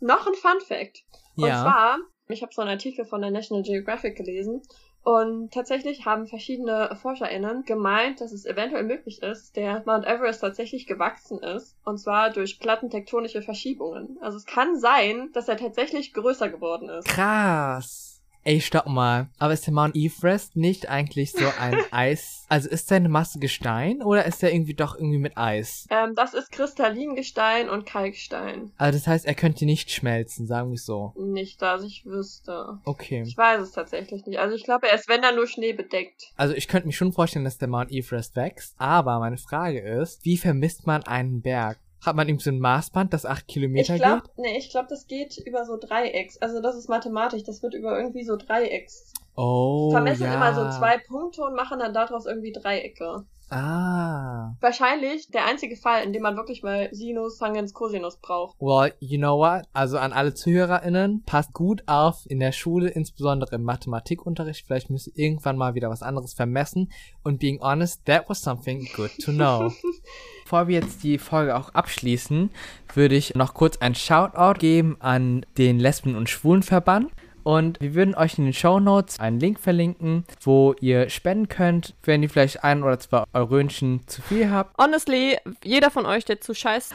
noch 0.00 0.26
ein 0.26 0.34
Fun 0.34 0.60
Fact. 0.60 1.04
Und 1.36 1.46
Ja. 1.48 1.62
zwar, 1.62 1.98
ich 2.28 2.42
habe 2.42 2.52
so 2.52 2.62
einen 2.62 2.70
Artikel 2.70 3.04
von 3.04 3.20
der 3.22 3.30
National 3.30 3.62
Geographic 3.62 4.16
gelesen 4.16 4.62
und 5.04 5.52
tatsächlich 5.52 6.06
haben 6.06 6.26
verschiedene 6.26 6.96
ForscherInnen 7.00 7.64
gemeint, 7.64 8.22
dass 8.22 8.32
es 8.32 8.46
eventuell 8.46 8.84
möglich 8.84 9.22
ist, 9.22 9.54
der 9.54 9.82
Mount 9.84 10.06
Everest 10.06 10.40
tatsächlich 10.40 10.86
gewachsen 10.86 11.40
ist. 11.40 11.76
Und 11.84 11.98
zwar 11.98 12.30
durch 12.30 12.58
plattentektonische 12.58 13.42
Verschiebungen. 13.42 14.16
Also 14.22 14.38
es 14.38 14.46
kann 14.46 14.78
sein, 14.78 15.28
dass 15.34 15.46
er 15.46 15.58
tatsächlich 15.58 16.14
größer 16.14 16.48
geworden 16.48 16.88
ist. 16.88 17.06
Krass. 17.06 18.13
Ey, 18.46 18.60
stopp 18.60 18.86
mal. 18.86 19.28
Aber 19.38 19.54
ist 19.54 19.66
der 19.66 19.72
Mount 19.72 19.96
Everest 19.96 20.54
nicht 20.54 20.90
eigentlich 20.90 21.32
so 21.32 21.46
ein 21.58 21.78
Eis? 21.90 22.44
Also 22.50 22.68
ist 22.68 22.88
seine 22.88 23.08
Masse 23.08 23.38
Gestein 23.38 24.02
oder 24.02 24.26
ist 24.26 24.42
er 24.42 24.52
irgendwie 24.52 24.74
doch 24.74 24.96
irgendwie 24.96 25.18
mit 25.18 25.38
Eis? 25.38 25.86
Ähm, 25.90 26.14
das 26.14 26.34
ist 26.34 26.52
Kristallingestein 26.52 27.70
und 27.70 27.86
Kalkstein. 27.86 28.70
Also 28.76 28.98
das 28.98 29.06
heißt, 29.06 29.24
er 29.24 29.34
könnte 29.34 29.64
nicht 29.64 29.90
schmelzen, 29.90 30.46
sagen 30.46 30.70
wir 30.70 30.78
so. 30.78 31.14
Nicht, 31.16 31.62
dass 31.62 31.82
ich 31.84 32.04
wüsste. 32.04 32.78
Okay. 32.84 33.22
Ich 33.26 33.34
weiß 33.34 33.62
es 33.62 33.72
tatsächlich 33.72 34.26
nicht. 34.26 34.38
Also 34.38 34.54
ich 34.56 34.64
glaube, 34.64 34.88
er 34.88 34.96
ist, 34.96 35.08
wenn 35.08 35.22
dann 35.22 35.36
nur 35.36 35.46
Schnee 35.46 35.72
bedeckt. 35.72 36.32
Also 36.36 36.54
ich 36.54 36.68
könnte 36.68 36.86
mir 36.86 36.92
schon 36.92 37.14
vorstellen, 37.14 37.46
dass 37.46 37.56
der 37.56 37.68
Mount 37.68 37.90
Everest 37.90 38.36
wächst. 38.36 38.74
Aber 38.76 39.20
meine 39.20 39.38
Frage 39.38 39.80
ist, 39.80 40.22
wie 40.24 40.36
vermisst 40.36 40.86
man 40.86 41.02
einen 41.04 41.40
Berg? 41.40 41.78
Hat 42.04 42.16
man 42.16 42.28
irgendwie 42.28 42.44
so 42.44 42.50
ein 42.50 42.58
Maßband, 42.58 43.12
das 43.12 43.24
acht 43.26 43.44
Ich 43.46 43.54
Kilometer 43.54 43.96
glaube, 43.96 44.22
geht? 44.22 44.38
nee, 44.38 44.58
ich 44.58 44.70
glaube, 44.70 44.88
das 44.88 45.06
geht 45.06 45.38
über 45.38 45.64
so 45.64 45.76
Dreiecks. 45.78 46.36
Also 46.38 46.60
das 46.60 46.76
ist 46.76 46.88
mathematisch, 46.88 47.44
das 47.44 47.62
wird 47.62 47.74
über 47.74 47.96
irgendwie 47.98 48.24
so 48.24 48.36
Dreiecks. 48.36 49.12
Oh, 49.36 49.90
Vermessen 49.90 50.24
ja. 50.24 50.34
immer 50.34 50.54
so 50.54 50.78
zwei 50.78 50.98
Punkte 50.98 51.42
und 51.42 51.54
machen 51.54 51.78
dann 51.78 51.92
daraus 51.92 52.26
irgendwie 52.26 52.52
Dreiecke. 52.52 53.24
Ah. 53.50 54.56
Wahrscheinlich 54.60 55.28
der 55.28 55.46
einzige 55.46 55.76
Fall, 55.76 56.02
in 56.02 56.12
dem 56.12 56.22
man 56.22 56.36
wirklich 56.36 56.62
mal 56.62 56.88
Sinus, 56.92 57.38
Tangens, 57.38 57.74
Cosinus 57.74 58.16
braucht. 58.16 58.56
Well, 58.58 58.94
you 59.00 59.18
know 59.18 59.38
what? 59.38 59.66
Also 59.72 59.98
an 59.98 60.12
alle 60.12 60.34
ZuhörerInnen, 60.34 61.22
passt 61.24 61.52
gut 61.52 61.82
auf 61.86 62.24
in 62.28 62.40
der 62.40 62.52
Schule, 62.52 62.88
insbesondere 62.88 63.56
im 63.56 63.62
Mathematikunterricht. 63.62 64.66
Vielleicht 64.66 64.90
müsst 64.90 65.08
ihr 65.08 65.18
irgendwann 65.18 65.56
mal 65.56 65.74
wieder 65.74 65.90
was 65.90 66.02
anderes 66.02 66.32
vermessen. 66.32 66.90
Und 67.22 67.38
being 67.38 67.60
honest, 67.60 68.04
that 68.06 68.28
was 68.28 68.40
something 68.40 68.88
good 68.96 69.10
to 69.22 69.30
know. 69.30 69.70
Bevor 70.44 70.68
wir 70.68 70.80
jetzt 70.80 71.04
die 71.04 71.18
Folge 71.18 71.56
auch 71.56 71.70
abschließen, 71.74 72.50
würde 72.94 73.14
ich 73.14 73.34
noch 73.34 73.54
kurz 73.54 73.76
ein 73.76 73.94
Shoutout 73.94 74.58
geben 74.58 74.96
an 75.00 75.44
den 75.58 75.78
Lesben- 75.78 76.16
und 76.16 76.28
Schwulenverband. 76.28 77.10
Und 77.44 77.80
wir 77.80 77.94
würden 77.94 78.14
euch 78.14 78.38
in 78.38 78.44
den 78.44 78.54
Show 78.54 78.80
Notes 78.80 79.20
einen 79.20 79.38
Link 79.38 79.60
verlinken, 79.60 80.24
wo 80.40 80.74
ihr 80.80 81.10
spenden 81.10 81.48
könnt, 81.48 81.94
wenn 82.02 82.22
ihr 82.22 82.30
vielleicht 82.30 82.64
ein 82.64 82.82
oder 82.82 82.98
zwei 82.98 83.24
Eurönchen 83.32 84.00
zu 84.06 84.22
viel 84.22 84.50
habt. 84.50 84.76
Honestly, 84.78 85.38
jeder 85.62 85.90
von 85.90 86.06
euch, 86.06 86.24
der 86.24 86.40
zu 86.40 86.54
scheiß 86.54 86.90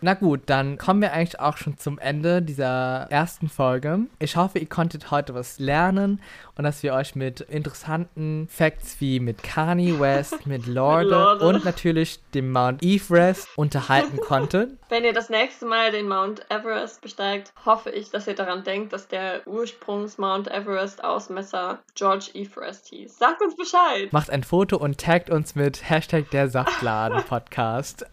Na 0.00 0.14
gut, 0.14 0.42
dann 0.46 0.78
kommen 0.78 1.00
wir 1.00 1.12
eigentlich 1.12 1.40
auch 1.40 1.56
schon 1.56 1.76
zum 1.76 1.98
Ende 1.98 2.40
dieser 2.40 3.08
ersten 3.10 3.48
Folge. 3.48 4.00
Ich 4.20 4.36
hoffe, 4.36 4.60
ihr 4.60 4.68
konntet 4.68 5.10
heute 5.10 5.34
was 5.34 5.58
lernen 5.58 6.20
und 6.54 6.62
dass 6.62 6.84
wir 6.84 6.94
euch 6.94 7.16
mit 7.16 7.40
interessanten 7.40 8.46
Facts 8.48 9.00
wie 9.00 9.18
mit 9.18 9.42
Kanye 9.42 9.98
West, 9.98 10.46
mit 10.46 10.68
Lorde, 10.68 11.10
Lorde. 11.10 11.46
und 11.46 11.64
natürlich 11.64 12.20
dem 12.32 12.52
Mount 12.52 12.80
Everest 12.84 13.48
unterhalten 13.56 14.18
konnten. 14.20 14.78
Wenn 14.88 15.02
ihr 15.02 15.12
das 15.12 15.30
nächste 15.30 15.66
Mal 15.66 15.90
den 15.90 16.06
Mount 16.06 16.48
Everest 16.48 17.00
besteigt, 17.00 17.52
hoffe 17.66 17.90
ich, 17.90 18.10
dass 18.10 18.28
ihr 18.28 18.36
daran 18.36 18.62
denkt, 18.62 18.92
dass 18.92 19.08
der 19.08 19.44
Ursprungs-Mount 19.46 20.46
Everest-Ausmesser 20.48 21.80
George 21.96 22.30
Everest 22.34 22.86
hieß. 22.86 23.18
Sagt 23.18 23.42
uns 23.42 23.56
Bescheid! 23.56 24.12
Macht 24.12 24.30
ein 24.30 24.44
Foto 24.44 24.76
und 24.76 24.98
taggt 24.98 25.28
uns 25.28 25.56
mit 25.56 25.90
Hashtag 25.90 26.30
der 26.30 26.48
Saftladen 26.48 27.24
Podcast. 27.24 28.06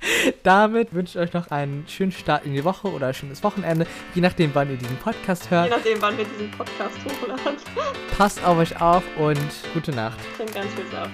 Damit 0.42 0.94
wünsche 0.94 1.18
ich 1.18 1.28
euch 1.28 1.32
noch 1.34 1.50
einen 1.50 1.84
schönen 1.88 2.12
Start 2.12 2.44
in 2.46 2.54
die 2.54 2.64
Woche 2.64 2.88
oder 2.88 3.08
ein 3.08 3.14
schönes 3.14 3.42
Wochenende, 3.42 3.86
je 4.14 4.22
nachdem, 4.22 4.54
wann 4.54 4.70
ihr 4.70 4.76
diesen 4.76 4.96
Podcast 4.96 5.44
Je 5.44 5.50
hört. 5.50 5.70
nachdem, 5.70 6.00
wann 6.00 6.16
wir 6.16 6.24
diesen 6.24 6.50
Podcast 6.50 6.96
hochladen. 7.04 7.56
Passt 8.16 8.44
auf 8.44 8.58
euch 8.58 8.80
auf 8.80 9.02
und 9.16 9.38
gute 9.74 9.92
Nacht. 9.92 10.18
Trinkt 10.36 10.54
ganz 10.54 10.72
viel 10.74 10.86
Saft. 10.90 11.10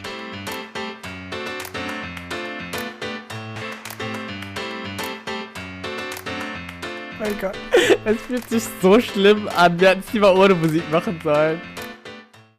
Mein 7.19 7.39
Gott, 7.41 7.57
es 8.05 8.21
fühlt 8.23 8.49
sich 8.49 8.63
so 8.83 9.01
schlimm 9.01 9.49
an. 9.57 9.81
Wir 9.81 9.91
hätten 9.91 10.03
es 10.07 10.13
lieber 10.13 10.35
ohne 10.37 10.55
Musik 10.55 10.83
machen 10.93 11.19
sollen. 11.25 11.61